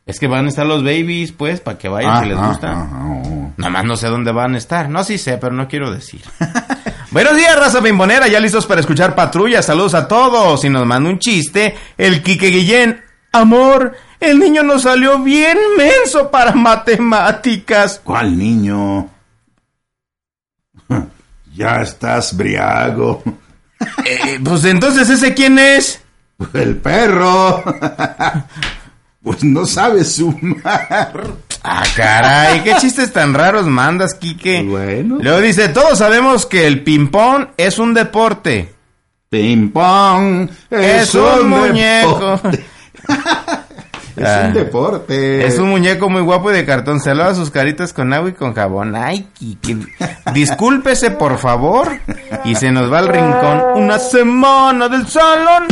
[0.07, 2.71] Es que van a estar los babies, pues, para que vayan si les gusta.
[2.73, 3.53] ajá, oh.
[3.57, 4.89] Nada más no sé dónde van a estar.
[4.89, 6.23] No, sí sé, pero no quiero decir.
[7.11, 8.27] Buenos días, raza bimbonera.
[8.29, 9.63] Ya listos para escuchar patrulla.
[9.63, 10.65] Saludos a todos.
[10.65, 11.75] Y nos manda un chiste.
[11.99, 13.01] El Quique Guillén.
[13.33, 18.01] Amor, el niño nos salió bien menso para matemáticas.
[18.03, 19.09] ¿Cuál niño?
[21.55, 23.23] Ya estás briago.
[24.05, 26.01] Eh, pues entonces, ¿ese quién es?
[26.53, 27.65] El perro.
[29.23, 31.13] pues no sabe sumar.
[31.65, 34.63] Ah, caray, qué chistes tan raros mandas, Quique.
[34.63, 35.19] Bueno.
[35.21, 38.73] Luego dice, todos sabemos que el ping-pong es un deporte.
[39.33, 42.39] Ping pong Es, un, muñeco.
[44.17, 44.45] Es Ah.
[44.47, 45.47] un deporte.
[45.47, 47.01] Es un muñeco muy guapo y de cartón.
[47.01, 48.95] Se lava sus caritas con agua y con jabón.
[48.95, 49.77] Ay, Quique.
[50.35, 51.89] Discúlpese, por favor.
[52.45, 53.63] Y se nos va al rincón.
[53.77, 55.65] Una semana del salón.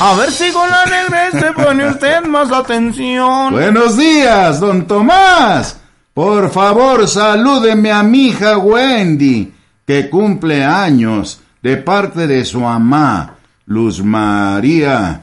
[0.00, 3.52] A ver si con la negrez se pone usted más atención.
[3.52, 5.78] Buenos días, don Tomás.
[6.14, 9.52] Por favor, salúdeme a mi hija Wendy,
[9.86, 13.34] que cumple años, de parte de su mamá,
[13.66, 15.22] Luz María.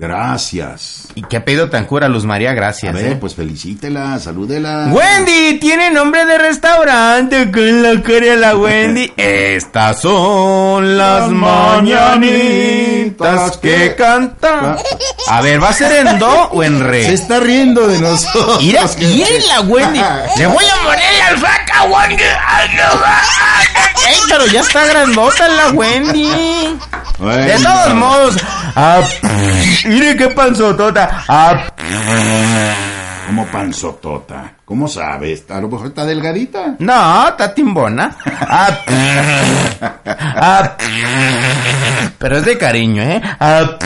[0.00, 1.08] Gracias.
[1.14, 2.54] ¿Y qué pedido tan cura, Luz María?
[2.54, 2.94] Gracias.
[2.94, 3.16] A ver, ¿eh?
[3.16, 4.86] pues felicítela, salúdela.
[4.90, 9.12] Wendy tiene nombre de restaurante con la cara la Wendy.
[9.18, 12.78] Estas son las mañanitas
[13.58, 14.78] que canta.
[15.28, 17.04] A ver, ¿va a ser en do o en re?
[17.04, 18.62] Se está riendo de nosotros.
[18.62, 18.86] Mira,
[19.48, 20.00] la Wendy.
[20.38, 22.22] Le voy a morir al flaca Wendy.
[24.08, 26.78] Ey, pero ya está grandota la Wendy.
[27.18, 28.36] De todos modos.
[28.76, 29.02] Ah,
[29.86, 31.24] mire qué panzotota.
[31.28, 31.66] Ah,
[33.26, 34.52] Como panzotota.
[34.64, 35.44] ¿Cómo sabes?
[35.50, 36.76] A lo mejor está delgadita.
[36.78, 38.16] No, está timbona.
[38.24, 38.78] Ah,
[40.36, 40.76] ah,
[42.18, 43.20] pero es de cariño, ¿eh?
[43.40, 43.78] Ah,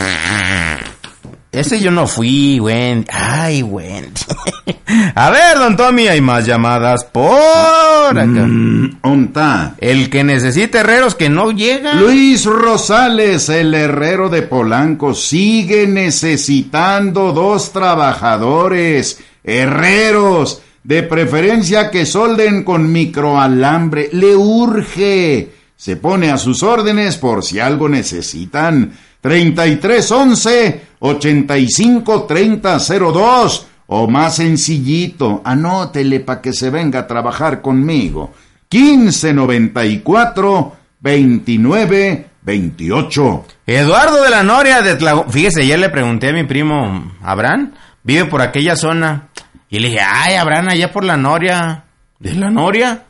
[1.59, 3.07] ese yo no fui, Wendy.
[3.11, 4.21] Ay, Wendy.
[5.15, 8.25] A ver, don Tommy, hay más llamadas por acá.
[8.25, 9.75] Mm, onta.
[9.79, 11.95] El que necesite herreros que no llega.
[11.95, 22.63] Luis Rosales, el herrero de Polanco, sigue necesitando dos trabajadores, herreros, de preferencia que solden
[22.63, 24.09] con microalambre.
[24.11, 25.49] Le urge.
[25.75, 28.93] Se pone a sus órdenes por si algo necesitan.
[29.21, 38.33] 3311 85 3002 o más sencillito, anótele para que se venga a trabajar conmigo.
[38.71, 43.45] 1594 29 28.
[43.67, 45.25] Eduardo de la Noria de Tlago...
[45.29, 47.73] Fíjese, ayer le pregunté a mi primo Abraham,
[48.03, 49.29] vive por aquella zona.
[49.69, 51.83] Y le dije, ay, Abraham, allá por la Noria.
[52.19, 53.03] ¿De la Noria?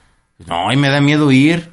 [0.46, 1.72] No, y me da miedo ir.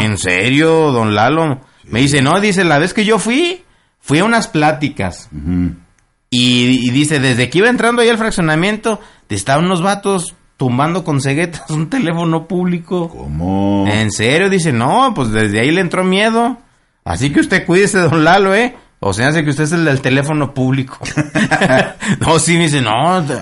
[0.00, 1.60] ¿En serio, don Lalo?
[1.84, 3.63] Me dice, no, dice, la vez que yo fui,
[4.04, 5.30] fui a unas pláticas.
[6.30, 9.00] y, y dice, desde que iba entrando ahí al fraccionamiento,
[9.30, 13.08] estaban unos vatos tumbando con ceguetas un teléfono público.
[13.08, 13.86] ¿Cómo?
[13.88, 16.58] En serio, dice, no, pues desde ahí le entró miedo.
[17.02, 18.76] Así que usted cuídese, don Lalo, ¿eh?
[19.00, 20.98] O sea, hace que usted es el del teléfono público.
[22.20, 22.90] no, sí, me dice, no,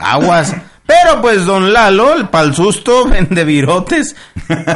[0.02, 0.56] aguas.
[0.86, 4.16] Pero pues don Lalo, el susto, vende virotes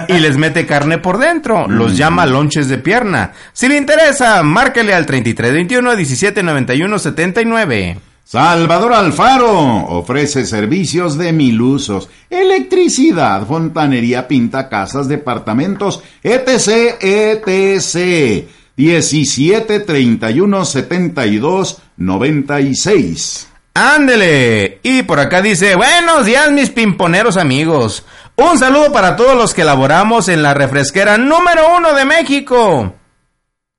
[0.09, 1.67] y les mete carne por dentro.
[1.69, 3.33] Los llama lonches de pierna.
[3.53, 7.99] Si le interesa, márquele al 3321 1791 79.
[8.25, 18.49] Salvador Alfaro ofrece servicios de mil usos, electricidad, fontanería, pinta casas, departamentos, etc, etc.
[18.77, 23.49] 17 31 72 96.
[23.75, 24.66] Ándele.
[24.89, 28.07] Y por acá dice, buenos días mis pimponeros amigos.
[28.37, 32.95] Un saludo para todos los que laboramos en la refresquera número uno de México.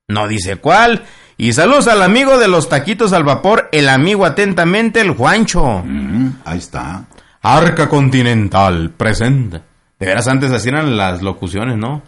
[0.09, 1.05] No dice cuál.
[1.37, 5.81] Y saludos al amigo de los taquitos al vapor, el amigo atentamente, el Juancho.
[6.43, 7.05] ahí está.
[7.41, 9.61] Arca Continental, presente.
[9.97, 12.01] De veras antes hacían las locuciones, ¿no?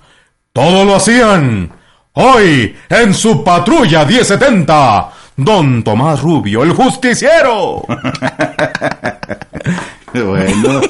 [0.52, 1.72] Todo lo hacían.
[2.12, 5.10] Hoy, en su patrulla 1070,
[5.44, 7.84] Don Tomás Rubio, el justiciero.
[10.14, 10.82] bueno,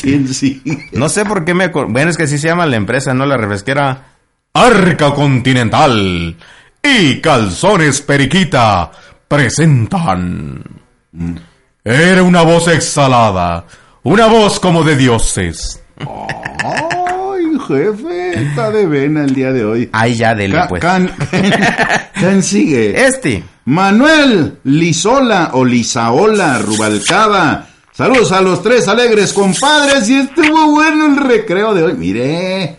[0.00, 0.88] ¿quién sigue?
[0.92, 1.68] No sé por qué me...
[1.68, 3.26] Bueno, es que así se llama la empresa, ¿no?
[3.26, 4.02] La refresquera
[4.54, 6.36] Arca Continental
[6.82, 8.90] y Calzones Periquita
[9.26, 10.62] presentan...
[11.82, 13.64] Era una voz exhalada,
[14.02, 15.82] una voz como de dioses.
[15.98, 19.88] Ay, jefe, está de vena el día de hoy.
[19.92, 20.82] Ay, ya, dele, pues.
[20.82, 21.10] can-
[22.14, 23.06] ¿Quién sigue?
[23.06, 23.42] Este.
[23.70, 27.68] Manuel Lizola o Lizaola Rubalcaba.
[27.92, 31.94] Saludos a los tres alegres compadres y estuvo bueno el recreo de hoy.
[31.94, 32.76] Mire.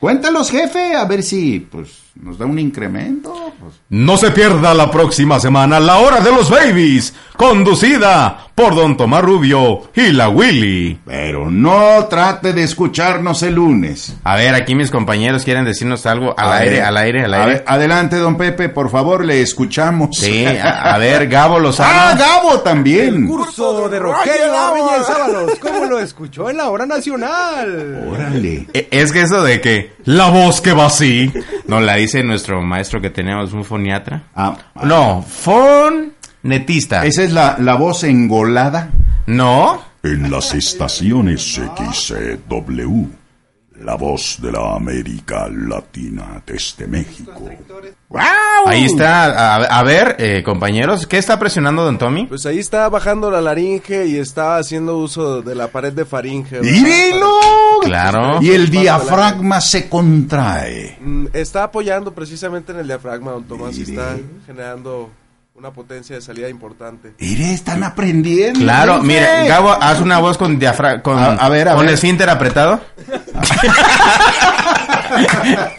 [0.00, 1.90] Cuéntalos, jefe, a ver si pues
[2.22, 3.32] nos da un incremento.
[3.60, 8.96] Pues, No se pierda la próxima semana La Hora de los Babies, conducida por Don
[8.96, 10.98] Tomás Rubio y la Willy.
[11.04, 14.16] Pero no trate de escucharnos el lunes.
[14.24, 17.34] A ver, aquí mis compañeros quieren decirnos algo al A aire, ver, al aire, al
[17.34, 17.52] a aire.
[17.54, 20.16] ver, adelante, don Pepe, por favor, le escuchamos.
[20.16, 22.18] Sí, a, a ver, Gabo Ah, Lozano.
[22.18, 23.26] Gabo también.
[23.26, 24.32] Curso de Rogelio
[24.74, 28.04] Reyes Ábalos, ¿cómo lo escuchó en la hora nacional?
[28.10, 28.66] Órale.
[28.72, 31.30] E- Es que eso de que la voz que va así,
[31.66, 34.24] nos la dice nuestro maestro que tenemos, un foniatra.
[34.82, 37.04] No, fonetista.
[37.04, 38.90] Esa es la, la voz engolada.
[39.26, 39.82] No.
[40.02, 43.06] En las estaciones XCW,
[43.82, 47.48] la voz de la América Latina desde México.
[48.66, 49.56] Ahí está.
[49.56, 52.26] A, a ver, eh, compañeros, ¿qué está presionando Don Tommy?
[52.26, 56.60] Pues ahí está bajando la laringe y está haciendo uso de la pared de faringe.
[57.82, 58.40] Claro.
[58.42, 60.98] Y el diafragma se contrae.
[61.00, 64.16] Mm, Está apoyando precisamente en el diafragma, don Tomás, y está
[64.46, 65.10] generando
[65.56, 67.14] una potencia de salida importante.
[67.18, 68.60] Mire, están aprendiendo.
[68.60, 69.06] Claro, ¿sí?
[69.06, 71.94] mire, Gabo, haz una voz con diafragma, con, A- a ver, a con ver.
[71.94, 72.78] esfínter apretado.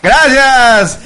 [0.01, 0.99] Gracias.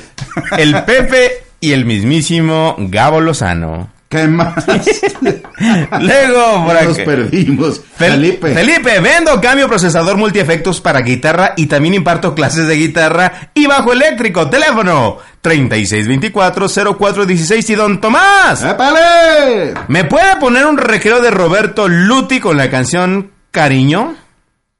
[0.58, 3.90] El Pepe y el mismísimo Gabo Lozano.
[4.12, 4.66] ¿Qué más?
[6.02, 7.80] Luego, por Nos perdimos.
[7.98, 8.54] Fel- Felipe.
[8.54, 13.94] Felipe, vendo cambio procesador multiefectos para guitarra y también imparto clases de guitarra y bajo
[13.94, 14.50] eléctrico.
[14.50, 18.64] Teléfono 3624-0416 y don Tomás.
[18.64, 19.74] ¡Épale!
[19.88, 24.16] ¿Me puede poner un recreo de Roberto Luti con la canción Cariño?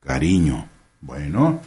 [0.06, 0.68] Cariño.
[1.02, 1.62] Bueno,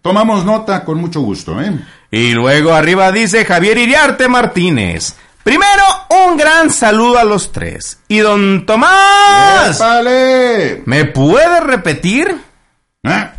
[0.00, 1.72] tomamos nota con mucho gusto, ¿eh?
[2.10, 5.16] Y luego arriba dice Javier Iriarte Martínez.
[5.42, 5.82] Primero,
[6.26, 7.98] un gran saludo a los tres.
[8.08, 9.76] Y don Tomás.
[9.76, 10.82] ¡Épale!
[10.86, 12.36] ¿Me puede repetir?
[13.02, 13.30] ¿Eh?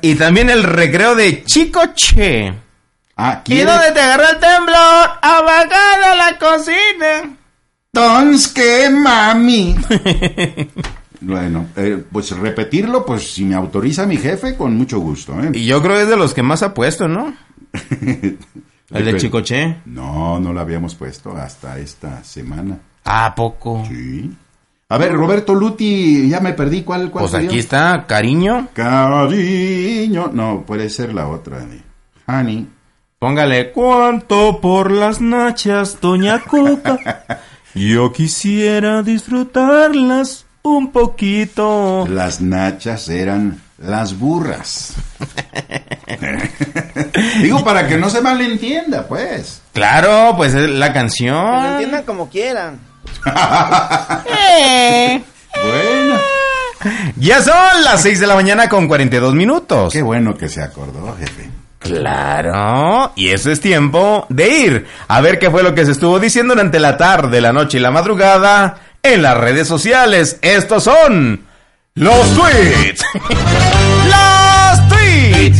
[0.00, 2.54] y también el recreo de Chico Che.
[3.16, 5.10] Ah, ¿Y dónde te agarró el temblor?
[5.22, 7.36] Apagada la cocina.
[7.92, 9.74] Tons que mami.
[11.20, 15.50] bueno, eh, pues repetirlo, pues si me autoriza mi jefe, con mucho gusto, ¿eh?
[15.54, 17.34] Y yo creo que es de los que más ha puesto, ¿no?
[18.90, 19.76] El de Chicoche.
[19.86, 22.78] No, no lo habíamos puesto hasta esta semana.
[23.04, 23.84] ¿A poco?
[23.88, 24.30] Sí.
[24.88, 26.82] A ver, Roberto Luti, ya me perdí.
[26.82, 28.68] ¿Cuál, cuál Pues aquí está, cariño.
[28.72, 30.30] Cariño.
[30.32, 31.82] No, puede ser la otra de
[32.26, 32.68] Honey.
[33.18, 37.40] Póngale, ¿cuánto por las nachas, doña Cuca?
[37.74, 42.06] Yo quisiera disfrutarlas un poquito.
[42.08, 44.94] Las nachas eran las burras.
[47.42, 49.62] Digo, para que no se malentienda, pues.
[49.72, 51.64] Claro, pues es la Que lo canción.
[51.66, 52.78] entiendan como quieran.
[54.26, 55.22] Eh.
[55.56, 56.20] Bueno.
[57.16, 59.90] Ya son las 6 de la mañana con 42 minutos.
[59.90, 61.48] Qué bueno que se acordó, jefe.
[61.78, 66.20] Claro, y eso es tiempo de ir a ver qué fue lo que se estuvo
[66.20, 70.38] diciendo durante la tarde, la noche y la madrugada en las redes sociales.
[70.42, 71.45] Estos son
[71.96, 73.02] los tweets.
[74.06, 75.58] los tweets.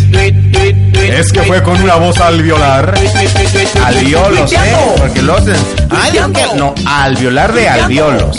[0.94, 2.94] Es que fue con una voz alviolar.
[3.84, 4.56] Albiolos, ¿eh?
[4.98, 5.56] Porque lo hacen.
[5.90, 8.36] Ay, que- no, alviolar de albiolos.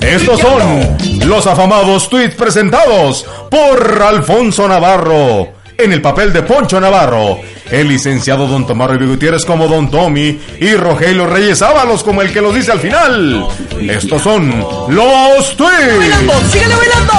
[0.00, 0.96] Estos son
[1.26, 5.57] los afamados tweets presentados por Alfonso Navarro.
[5.80, 7.38] En el papel de Poncho Navarro,
[7.70, 12.32] el licenciado Don Tomás Rubio Gutiérrez como Don Tommy y Rogelio Reyes Ábalos como el
[12.32, 13.46] que los dice al final.
[13.80, 14.48] Estos son
[14.88, 16.50] los tweets.
[16.50, 17.14] ¡Síguele bailando!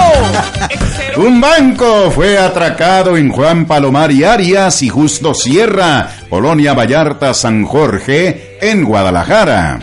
[1.25, 7.63] Un banco fue atracado en Juan Palomar y Arias y Justo Sierra, Colonia Vallarta, San
[7.63, 9.79] Jorge, en Guadalajara.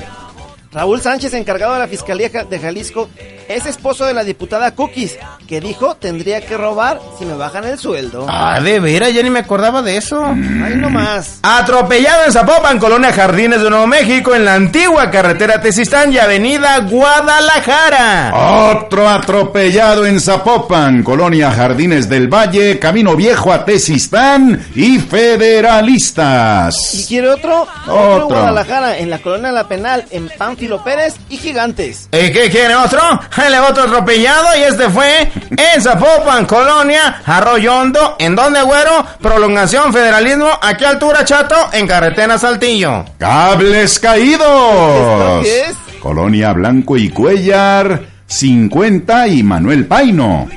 [0.70, 3.08] Raúl Sánchez, encargado de la Fiscalía de Jalisco,
[3.48, 7.78] es esposo de la diputada Cookies, que dijo tendría que robar si me bajan el
[7.78, 8.26] sueldo.
[8.28, 10.24] Ah, de veras, ya ni me acordaba de eso.
[10.24, 11.38] Ahí nomás.
[11.42, 16.78] Atropellado en Zapopan, Colonia Jardines de Nuevo México, en la antigua carretera Tesistán y Avenida
[16.80, 18.32] Guadalajara.
[18.72, 26.76] Otro atropellado en Zapopan, Colonia Jardines del Valle, Camino Viejo a Tesistán y Federalistas.
[26.94, 27.66] ¿Y quiere otro?
[27.86, 28.22] Otro.
[28.22, 32.08] en Guadalajara, en la colonia La Penal, en Pánfilo Pérez y Gigantes.
[32.12, 33.00] ¿Y qué quiere otro?
[33.36, 38.62] Ahí le va otro atropellado y este fue en Zapopan, Colonia, Arroyo Hondo, ¿en donde,
[38.62, 39.04] güero?
[39.20, 41.54] Prolongación, federalismo, ¿a qué altura, chato?
[41.72, 43.04] En carretera Saltillo.
[43.18, 45.44] Cables caídos.
[45.44, 45.76] ¿Qué es?
[46.00, 50.48] Colonia Blanco y Cuellar, 50 y Manuel Paino.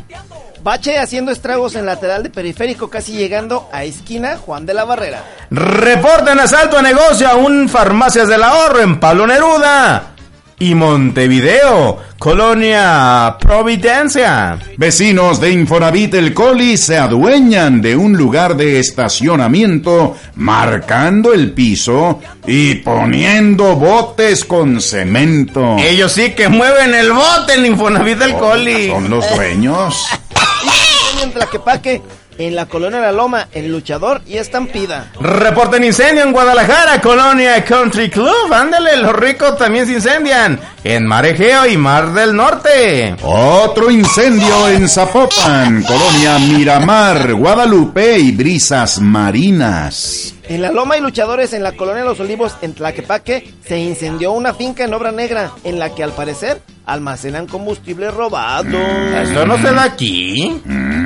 [0.63, 5.23] Bache haciendo estragos en lateral de periférico, casi llegando a esquina Juan de la Barrera.
[5.49, 10.15] Reporten asalto a negocio a un farmacias del ahorro en Pablo Neruda.
[10.59, 14.59] Y Montevideo, Colonia Providencia.
[14.77, 22.19] Vecinos de Infonavit El Coli se adueñan de un lugar de estacionamiento, marcando el piso
[22.45, 25.77] y poniendo botes con cemento.
[25.77, 28.89] Ellos sí que mueven el bote en Infonavit del Coli.
[28.89, 30.07] Son los dueños.
[32.39, 35.11] en la colonia La Loma, en Luchador y Estampida.
[35.19, 38.51] Reporten incendio en Guadalajara, Colonia Country Club.
[38.51, 40.59] Ándale, los ricos también se incendian.
[40.83, 43.15] En Marejeo y Mar del Norte.
[43.21, 50.33] Otro incendio en Zapopan, Colonia Miramar, Guadalupe y Brisas Marinas.
[50.47, 54.53] En La Loma y Luchadores, en la colonia Los Olivos, en Tlaquepaque, se incendió una
[54.55, 58.79] finca en obra negra, en la que al parecer almacenan combustible robado.
[59.21, 60.59] Esto no se da aquí.
[60.65, 60.98] Mm,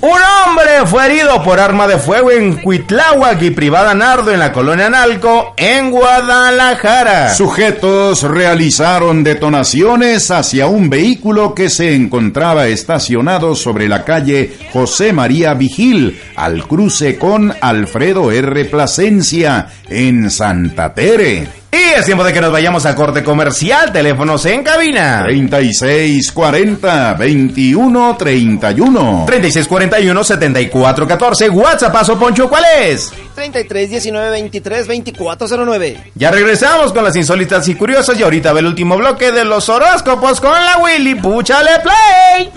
[0.00, 4.52] Un hombre fue herido por arma de fuego en Cuitláhuac y privada Nardo en la
[4.52, 7.34] colonia Nalco, en Guadalajara.
[7.34, 15.54] Sujetos realizaron detonaciones hacia un vehículo que se encontraba estacionado sobre la calle José María
[15.54, 18.66] Vigil, al cruce con Alfredo R.
[18.66, 21.57] Plasencia, en Santa Tere.
[21.70, 23.92] Y es tiempo de que nos vayamos a corte comercial.
[23.92, 25.22] Teléfonos en cabina.
[25.26, 31.50] 3640 2131 3641 7414.
[31.50, 33.12] WhatsApp, paso Poncho, ¿cuál es?
[33.34, 35.98] 33 19 23 2409.
[36.14, 38.18] Ya regresamos con las insólitas y curiosas.
[38.18, 41.16] Y ahorita ve el último bloque de los horóscopos con la Willy.
[41.16, 42.50] ¡Púchale play!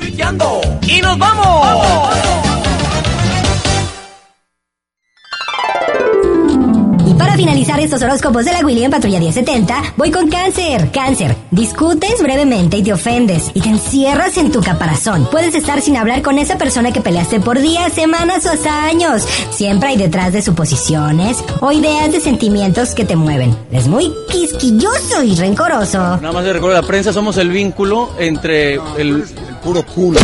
[0.88, 2.16] ¡Y nos vamos!
[2.48, 2.51] Y
[7.42, 10.92] finalizar estos horóscopos de la Willy en Patrulla 1070, voy con cáncer.
[10.92, 15.28] Cáncer, discutes brevemente y te ofendes y te encierras en tu caparazón.
[15.32, 19.24] Puedes estar sin hablar con esa persona que peleaste por días, semanas o hasta años.
[19.50, 23.58] Siempre hay detrás de suposiciones o ideas de sentimientos que te mueven.
[23.72, 25.98] Es muy quisquilloso y rencoroso.
[25.98, 29.24] Nada más le recuerdo a la prensa, somos el vínculo entre el,
[29.64, 30.20] puro culo,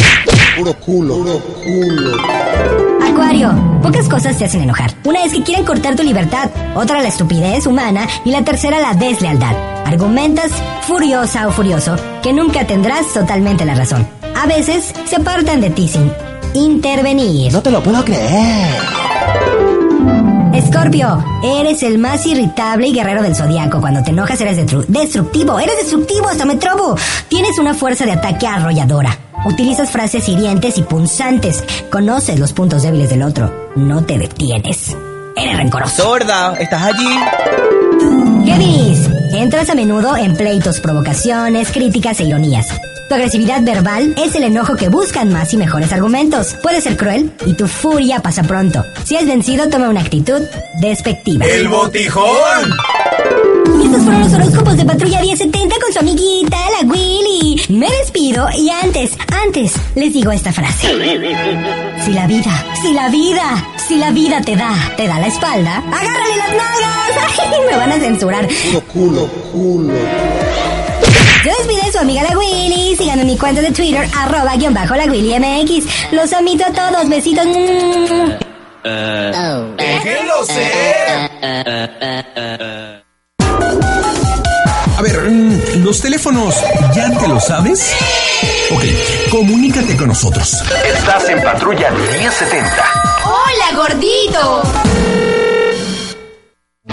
[0.56, 2.87] puro culo, puro culo.
[3.18, 3.50] Acuario,
[3.82, 4.94] pocas cosas te hacen enojar.
[5.04, 8.94] Una es que quieren cortar tu libertad, otra la estupidez humana y la tercera la
[8.94, 9.56] deslealtad.
[9.88, 10.52] Argumentas
[10.84, 14.08] furiosa o furioso que nunca tendrás totalmente la razón.
[14.36, 16.12] A veces se apartan de ti sin
[16.54, 17.52] intervenir.
[17.52, 18.68] No te lo puedo creer.
[20.58, 23.80] Escorpio, eres el más irritable y guerrero del zodiaco.
[23.80, 24.58] Cuando te enojas eres
[24.88, 26.98] destructivo, eres destructivo, hasta me trobo.
[27.30, 29.16] Tienes una fuerza de ataque arrolladora.
[29.46, 31.64] Utilizas frases hirientes y punzantes.
[31.92, 33.72] Conoces los puntos débiles del otro.
[33.76, 34.98] No te detienes.
[35.36, 35.96] Eres rencoroso.
[35.96, 37.08] Sorda, ¿estás allí?
[38.44, 42.68] Géminis, entras a menudo en pleitos, provocaciones, críticas e ironías.
[43.08, 46.56] Tu agresividad verbal es el enojo que buscan más y mejores argumentos.
[46.62, 48.84] Puede ser cruel y tu furia pasa pronto.
[49.06, 50.42] Si es vencido, toma una actitud
[50.82, 51.46] despectiva.
[51.46, 52.70] ¡El botijón!
[53.80, 57.62] Y estos fueron los horóscopos de Patrulla 1070 con su amiguita, la Willy.
[57.70, 59.12] Me despido y antes,
[59.46, 60.88] antes, les digo esta frase.
[62.04, 65.78] Si la vida, si la vida, si la vida te da, te da la espalda,
[65.78, 67.40] agárrale las nalgas.
[67.40, 68.48] Ay, me van a censurar.
[68.48, 69.94] Puro culo, culo.
[71.44, 72.96] Yo despide su amiga la Willy.
[72.96, 76.12] Síganme en mi cuenta de Twitter, arroba guion bajo la Willy MX.
[76.12, 77.08] Los amito a todos.
[77.10, 77.46] Besitos.
[77.46, 78.32] Mm.
[79.78, 81.32] ¡Déjenlo ser!
[84.98, 86.56] A ver, mm, los teléfonos,
[86.96, 87.94] ¿ya te lo sabes?
[88.72, 88.84] Ok,
[89.30, 90.64] comunícate con nosotros.
[90.86, 92.84] Estás en Patrulla 1070.
[93.26, 94.64] ¡Hola, gordito!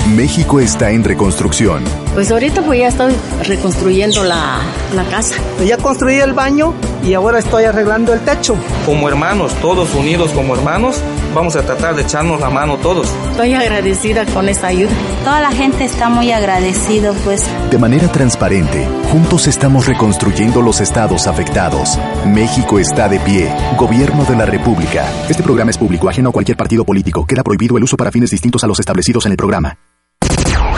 [0.09, 1.83] México está en reconstrucción.
[2.13, 3.15] Pues ahorita pues ya estoy
[3.45, 4.61] reconstruyendo la,
[4.95, 5.37] la casa.
[5.65, 6.75] Ya construí el baño
[7.05, 8.57] y ahora estoy arreglando el techo.
[8.87, 11.01] Como hermanos, todos unidos como hermanos,
[11.35, 13.09] vamos a tratar de echarnos la mano todos.
[13.31, 14.93] Estoy agradecida con esta ayuda.
[15.25, 17.45] Toda la gente está muy agradecido, pues.
[17.71, 21.99] De manera transparente, juntos estamos reconstruyendo los estados afectados.
[22.27, 23.55] México está de pie.
[23.77, 25.07] Gobierno de la República.
[25.29, 27.27] Este programa es público, ajeno a cualquier partido político.
[27.27, 29.77] Queda prohibido el uso para fines distintos a los establecidos en el programa.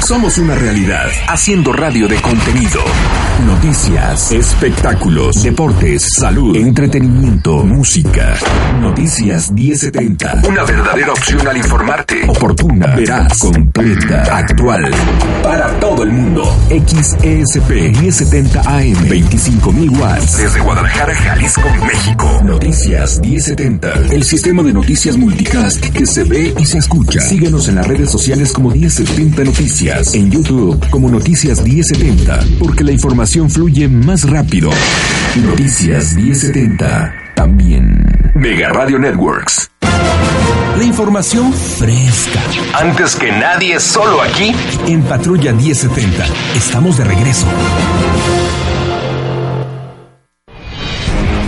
[0.07, 2.79] Somos una realidad, haciendo radio de contenido.
[3.45, 8.35] Noticias, espectáculos, deportes, salud, entretenimiento, música.
[8.81, 10.43] Noticias 1070.
[10.49, 12.23] Una verdadera opción al informarte.
[12.29, 14.89] Oportuna, veraz, completa, actual.
[15.43, 16.57] Para todo el mundo.
[16.69, 19.09] XESP 1070 AM.
[19.09, 20.39] 25.000 watts.
[20.39, 22.41] Desde Guadalajara, Jalisco, México.
[22.45, 23.93] Noticias 1070.
[24.13, 27.21] El sistema de noticias multicast que se ve y se escucha.
[27.21, 29.96] Síguenos en las redes sociales como 1070 Noticias.
[30.13, 32.41] En YouTube como Noticias 1070.
[32.59, 34.71] Porque la información fluye más rápido.
[35.37, 37.15] Noticias 1070.
[37.35, 38.33] También.
[38.35, 39.71] Mega Radio Networks.
[40.77, 42.41] La información fresca.
[42.75, 44.55] Antes que nadie, solo aquí.
[44.87, 46.27] En Patrulla 1070.
[46.55, 47.47] Estamos de regreso.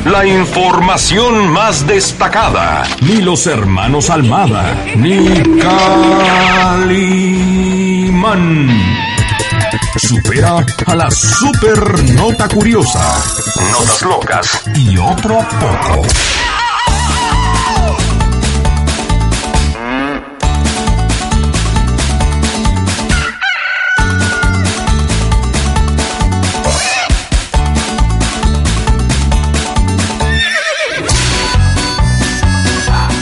[0.07, 2.85] La información más destacada.
[3.03, 5.43] Ni los hermanos Almada, ni
[9.97, 13.23] Supera a la super nota curiosa.
[13.71, 14.63] Notas locas.
[14.75, 16.03] Y otro poco.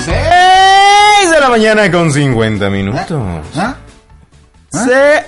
[0.06, 3.22] Seis de la mañana con 50 minutos.
[3.56, 3.76] ¿Ah?
[4.84, 5.24] Se...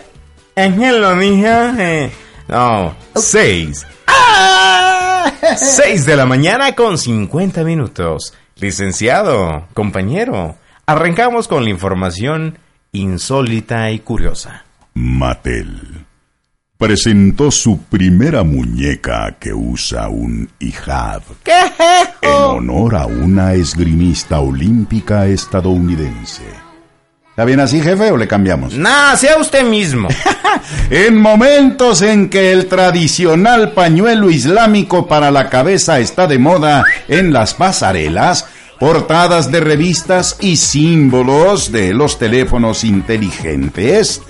[0.54, 2.10] Que lo dije...
[2.48, 3.86] No, 6.
[5.56, 8.34] 6 de la mañana con 50 minutos.
[8.56, 10.56] Licenciado, compañero,
[10.86, 12.58] arrancamos con la información
[12.92, 14.64] insólita y curiosa.
[14.94, 16.06] Mattel
[16.78, 24.38] presentó su primera muñeca que usa un hijab ¿Qué es en honor a una esgrimista
[24.38, 26.67] olímpica estadounidense.
[27.38, 28.76] ¿Está bien así, jefe, o le cambiamos?
[28.76, 30.08] Nah, sea usted mismo.
[30.90, 37.32] En momentos en que el tradicional pañuelo islámico para la cabeza está de moda en
[37.32, 38.46] las pasarelas,
[38.80, 44.20] portadas de revistas y símbolos de los teléfonos inteligentes,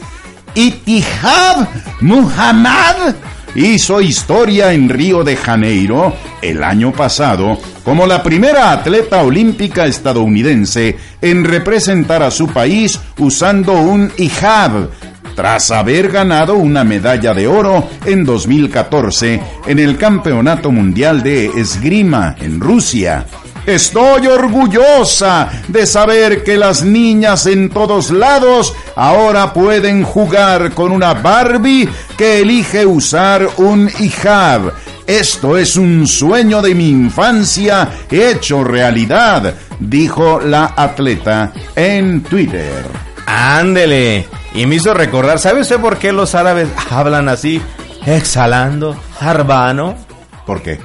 [0.55, 1.67] Itihad
[2.01, 3.15] Muhammad
[3.55, 7.59] hizo historia en Río de Janeiro el año pasado
[7.89, 14.91] como la primera atleta olímpica estadounidense en representar a su país usando un hijab,
[15.35, 22.37] tras haber ganado una medalla de oro en 2014 en el Campeonato Mundial de Esgrima
[22.39, 23.25] en Rusia.
[23.65, 31.15] Estoy orgullosa de saber que las niñas en todos lados ahora pueden jugar con una
[31.15, 31.89] Barbie
[32.19, 34.75] que elige usar un hijab.
[35.09, 42.85] Esto es un sueño de mi infancia hecho realidad, dijo la atleta en Twitter.
[43.25, 44.27] Ándele.
[44.53, 47.63] Y me hizo recordar, ¿sabe usted por qué los árabes hablan así,
[48.05, 49.97] exhalando, arbano?
[50.45, 50.79] ¿Por qué?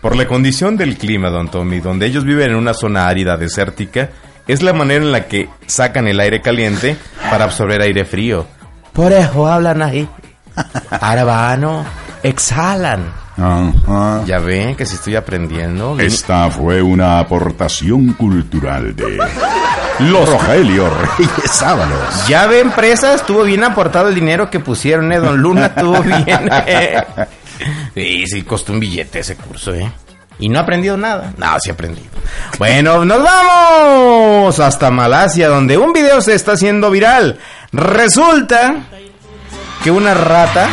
[0.00, 4.08] Por la condición del clima, don Tommy, donde ellos viven en una zona árida, desértica,
[4.46, 6.96] es la manera en la que sacan el aire caliente
[7.30, 8.46] para absorber aire frío.
[8.94, 10.08] Por eso hablan ahí.
[10.90, 11.84] Arbano,
[12.22, 13.27] exhalan.
[13.38, 14.24] Ajá.
[14.26, 15.98] Ya ven que si estoy aprendiendo.
[15.98, 19.18] Esta fue una aportación cultural de
[20.00, 22.26] Los Rogelio Reyes Ábalos.
[22.28, 25.18] Ya ven, presa, estuvo bien aportado el dinero que pusieron, ¿eh?
[25.18, 26.48] Don Luna estuvo bien.
[26.66, 27.02] ¿eh?
[27.94, 29.90] Sí, sí, costó un billete ese curso, ¿eh?
[30.40, 31.32] Y no ha aprendido nada.
[31.36, 32.06] No, sí he aprendido.
[32.58, 37.38] Bueno, nos vamos hasta Malasia, donde un video se está haciendo viral.
[37.72, 38.76] Resulta
[39.82, 40.68] que una rata.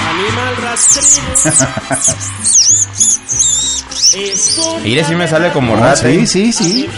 [4.83, 5.95] Mire si me sale como Ah, rata.
[5.97, 6.25] sí, ¿eh?
[6.27, 6.89] sí, sí.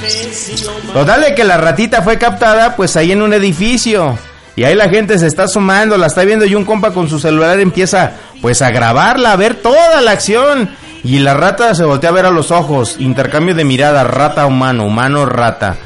[0.94, 4.18] Total de que la ratita fue captada pues ahí en un edificio.
[4.56, 7.20] Y ahí la gente se está sumando, la está viendo y un compa con su
[7.20, 10.70] celular empieza pues a grabarla, a ver toda la acción.
[11.04, 14.86] Y la rata se voltea a ver a los ojos, intercambio de mirada, rata humano,
[14.86, 15.78] humano rata.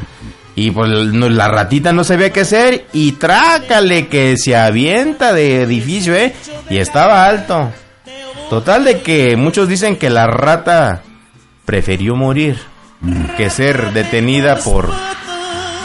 [0.62, 6.14] Y pues la ratita no sabía qué hacer y trácale que se avienta de edificio,
[6.14, 6.36] ¿eh?
[6.70, 7.72] Y estaba alto.
[8.48, 11.02] Total de que muchos dicen que la rata
[11.66, 12.60] prefirió morir
[13.38, 14.92] que ser detenida por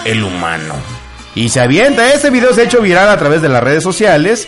[0.04, 0.74] el humano.
[1.34, 4.46] Y se avienta, este video se ha hecho viral a través de las redes sociales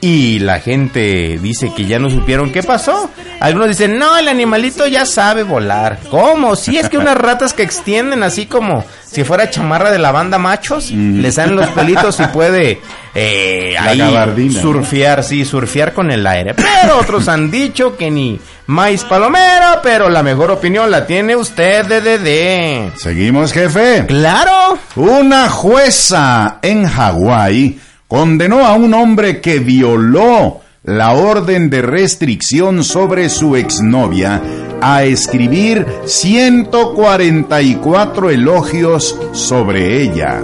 [0.00, 3.10] y la gente dice que ya no supieron qué pasó.
[3.40, 5.98] Algunos dicen, no, el animalito ya sabe volar.
[6.10, 6.56] ¿Cómo?
[6.56, 10.38] Si es que unas ratas que extienden así como si fuera chamarra de la banda
[10.38, 12.80] machos, le salen los pelitos y puede
[13.14, 16.54] eh, ahí surfear, sí, surfear con el aire.
[16.54, 21.86] Pero otros han dicho que ni maíz palomero, pero la mejor opinión la tiene usted,
[21.86, 22.98] DDD.
[22.98, 24.04] Seguimos, jefe.
[24.06, 24.78] Claro.
[24.96, 33.28] Una jueza en Hawái condenó a un hombre que violó la orden de restricción sobre
[33.28, 34.40] su exnovia
[34.80, 40.40] a escribir 144 elogios sobre ella.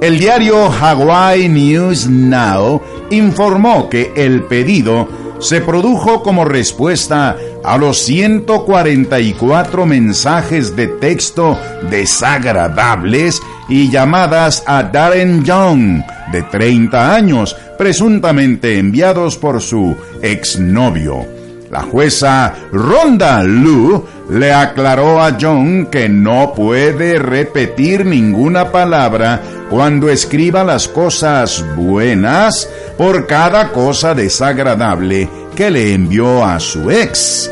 [0.00, 5.06] El diario Hawaii News Now informó que el pedido
[5.38, 11.58] se produjo como respuesta a los 144 mensajes de texto
[11.90, 21.26] desagradables y llamadas a Darren Young, de 30 años, presuntamente enviados por su exnovio.
[21.70, 30.08] La jueza Ronda Lu le aclaró a John que no puede repetir ninguna palabra cuando
[30.08, 37.50] escriba las cosas buenas por cada cosa desagradable que le envió a su ex.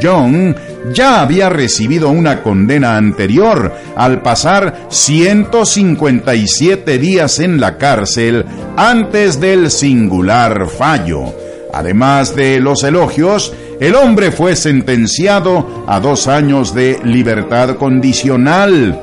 [0.00, 0.54] John
[0.92, 8.44] ya había recibido una condena anterior al pasar 157 días en la cárcel
[8.76, 11.34] antes del singular fallo.
[11.72, 19.00] Además de los elogios, el hombre fue sentenciado a dos años de libertad condicional.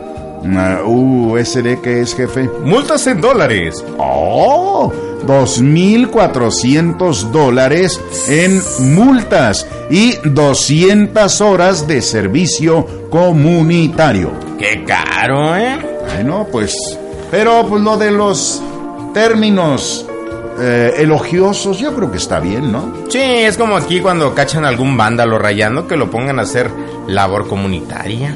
[0.55, 2.49] Ah, Uh, ¿ese de qué es, jefe?
[2.63, 3.83] Multas en dólares.
[3.97, 4.91] ¡Oh!
[5.26, 8.61] 2.400 dólares en
[8.95, 14.31] multas y 200 horas de servicio comunitario.
[14.57, 15.77] Qué caro, ¿eh?
[16.14, 16.76] Bueno, pues...
[17.30, 18.61] Pero pues lo de los
[19.14, 20.06] términos
[20.60, 22.93] eh, elogiosos, yo creo que está bien, ¿no?
[23.10, 26.69] Sí, es como aquí cuando cachan algún vándalo rayando que lo pongan a hacer
[27.07, 28.35] labor comunitaria.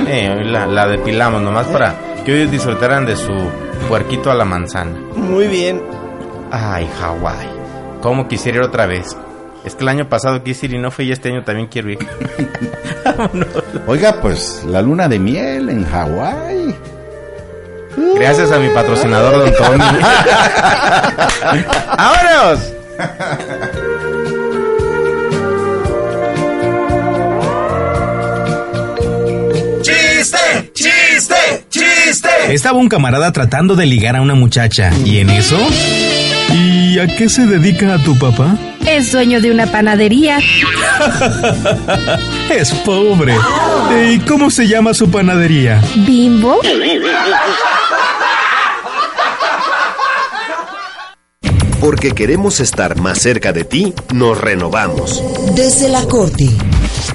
[0.07, 1.95] Eh, la, la depilamos nomás para
[2.25, 3.33] que hoy disfrutaran de su
[3.89, 4.91] puerquito a la manzana.
[5.15, 5.81] Muy bien.
[6.51, 7.49] Ay, Hawái.
[8.01, 9.15] ¿Cómo quisiera ir otra vez?
[9.65, 11.89] Es que el año pasado quise ir y no fui y este año también quiero
[11.89, 11.99] ir.
[13.87, 16.75] Oiga, pues la luna de miel en Hawái.
[18.15, 19.83] Gracias a mi patrocinador, don Tommy.
[21.97, 22.73] ¡Vámonos!
[32.49, 34.91] Estaba un camarada tratando de ligar a una muchacha.
[35.03, 35.57] ¿Y en eso?
[36.53, 38.55] ¿Y a qué se dedica tu papá?
[38.85, 40.37] Es dueño de una panadería.
[42.51, 43.35] Es pobre.
[44.11, 45.81] ¿Y cómo se llama su panadería?
[45.95, 46.59] Bimbo.
[51.79, 55.23] Porque queremos estar más cerca de ti, nos renovamos.
[55.55, 56.49] Desde la Corte.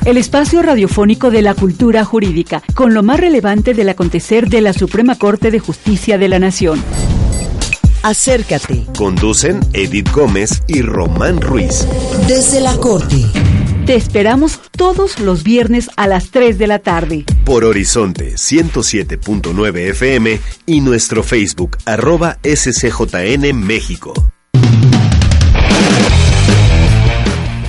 [0.05, 4.73] El espacio radiofónico de la cultura jurídica, con lo más relevante del acontecer de la
[4.73, 6.83] Suprema Corte de Justicia de la Nación.
[8.03, 8.87] Acércate.
[8.97, 11.87] Conducen Edith Gómez y Román Ruiz.
[12.27, 13.27] Desde la Corte.
[13.87, 17.25] Te esperamos todos los viernes a las 3 de la tarde.
[17.45, 24.13] Por Horizonte 107.9 FM y nuestro Facebook arroba SCJN México.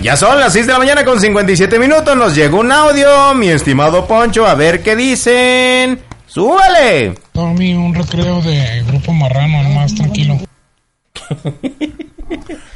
[0.02, 2.16] Ya son las 6 de la mañana con 57 minutos.
[2.16, 4.46] Nos llegó un audio, mi estimado Poncho.
[4.48, 6.00] A ver qué dicen.
[6.26, 7.16] ¡Súbale!
[7.34, 10.38] Tommy, un recreo de grupo marrano, el más tranquilo.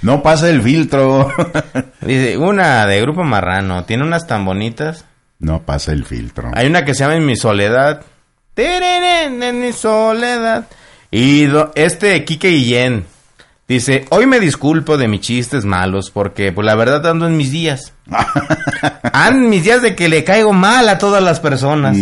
[0.02, 1.32] No pasa el filtro.
[2.02, 3.86] Dice, una de Grupo Marrano.
[3.86, 5.06] Tiene unas tan bonitas.
[5.40, 6.50] No pasa el filtro.
[6.56, 8.02] Hay una que se llama En mi soledad.
[8.56, 10.66] En mi soledad.
[11.12, 13.06] Y do- este Kike Guillén
[13.68, 17.52] dice, hoy me disculpo de mis chistes malos porque pues la verdad ando en mis
[17.52, 17.94] días.
[19.14, 21.98] ando en mis días de que le caigo mal a todas las personas.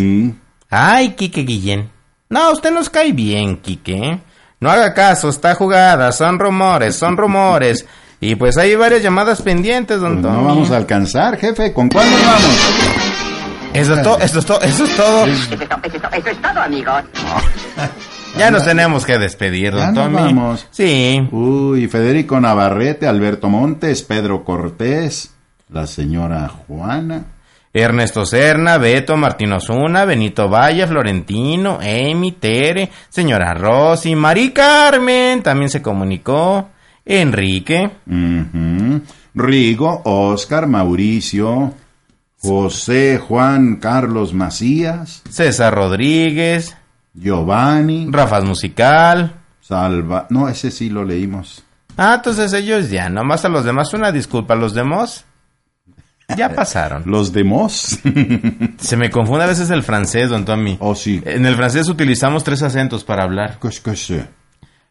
[0.69, 1.89] Ay, Kike Guillén.
[2.29, 4.19] No, usted nos cae bien, Kike.
[4.59, 7.85] No haga caso, está jugada, son rumores, son rumores.
[8.23, 11.73] Y pues hay varias llamadas pendientes, don Pues no vamos a alcanzar, jefe.
[11.73, 12.59] ¿Con cuál nos vamos?
[13.73, 15.25] Eso es todo, eso es todo, eso es todo.
[15.25, 17.03] Eso es todo, amigos.
[18.37, 20.33] Ya nos tenemos que despedir, Ya don nos Tommy.
[20.33, 20.67] vamos.
[20.71, 21.27] Sí.
[21.31, 25.33] Uy, Federico Navarrete, Alberto Montes, Pedro Cortés,
[25.69, 27.25] la señora Juana.
[27.73, 35.69] Ernesto Serna, Beto Martín Osuna, Benito Valle, Florentino, Amy, Tere, señora Rosy, Mari Carmen, también
[35.69, 36.69] se comunicó,
[37.05, 37.89] Enrique.
[39.33, 41.73] Rigo, Oscar, Mauricio,
[42.41, 46.75] José Juan Carlos Macías, César Rodríguez,
[47.13, 49.33] Giovanni, Rafas Musical.
[49.59, 50.27] Salva.
[50.29, 51.63] No, ese sí lo leímos.
[51.97, 55.25] Ah, entonces ellos ya, nomás a los demás una disculpa, los demás
[56.38, 57.03] ya pasaron.
[57.05, 57.99] Los demos.
[58.77, 60.77] Se me confunde a veces el francés, don Tommy.
[60.79, 61.21] Oh, sí.
[61.25, 63.57] En el francés utilizamos tres acentos para hablar.
[63.61, 64.27] ¿Qué es que sé?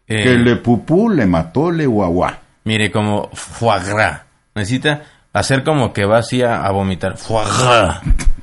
[0.07, 2.39] Eh, Que le pupú, le mató, le guagua.
[2.65, 4.23] Mire, como foie gras.
[4.55, 5.03] Necesita
[5.33, 7.17] hacer como que va así a, a vomitar.
[7.17, 8.01] Foie gras.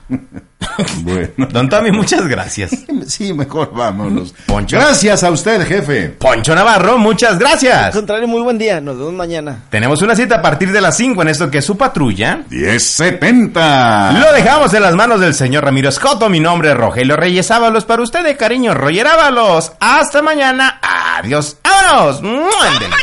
[1.03, 1.47] Bueno.
[1.49, 2.71] Don Tommy, muchas gracias.
[3.07, 4.33] Sí, mejor vámonos.
[4.47, 4.75] Poncho.
[4.77, 6.09] Gracias a usted, jefe.
[6.09, 7.95] Poncho Navarro, muchas Al gracias.
[7.95, 8.81] contrario, muy buen día.
[8.81, 9.59] Nos vemos mañana.
[9.69, 12.41] Tenemos una cita a partir de las 5 en esto que es su patrulla.
[12.49, 14.11] 1070.
[14.19, 16.27] Lo dejamos en las manos del señor Ramiro Escoto.
[16.27, 17.85] Mi nombre es Rogelio Reyes Ábalos.
[17.85, 19.71] Para usted de cariño, Roger Ábalos.
[19.79, 20.81] Hasta mañana.
[21.17, 21.55] Adiós.
[21.63, 22.21] ¡Vámonos!
[22.21, 22.95] ¡Muéndele!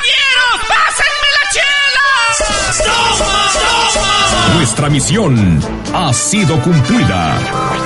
[4.57, 5.61] Nuestra misión
[5.97, 7.39] ha sido cumplida.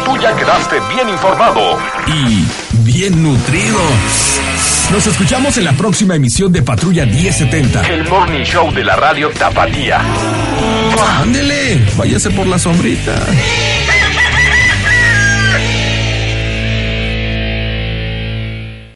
[0.05, 1.79] Tú ya quedaste bien informado.
[2.07, 2.47] Y
[2.83, 3.79] bien nutrido.
[4.91, 7.83] Nos escuchamos en la próxima emisión de Patrulla 1070.
[7.87, 10.01] El morning show de la radio Tapatía.
[11.21, 13.13] Ándele, váyase por la sombrita.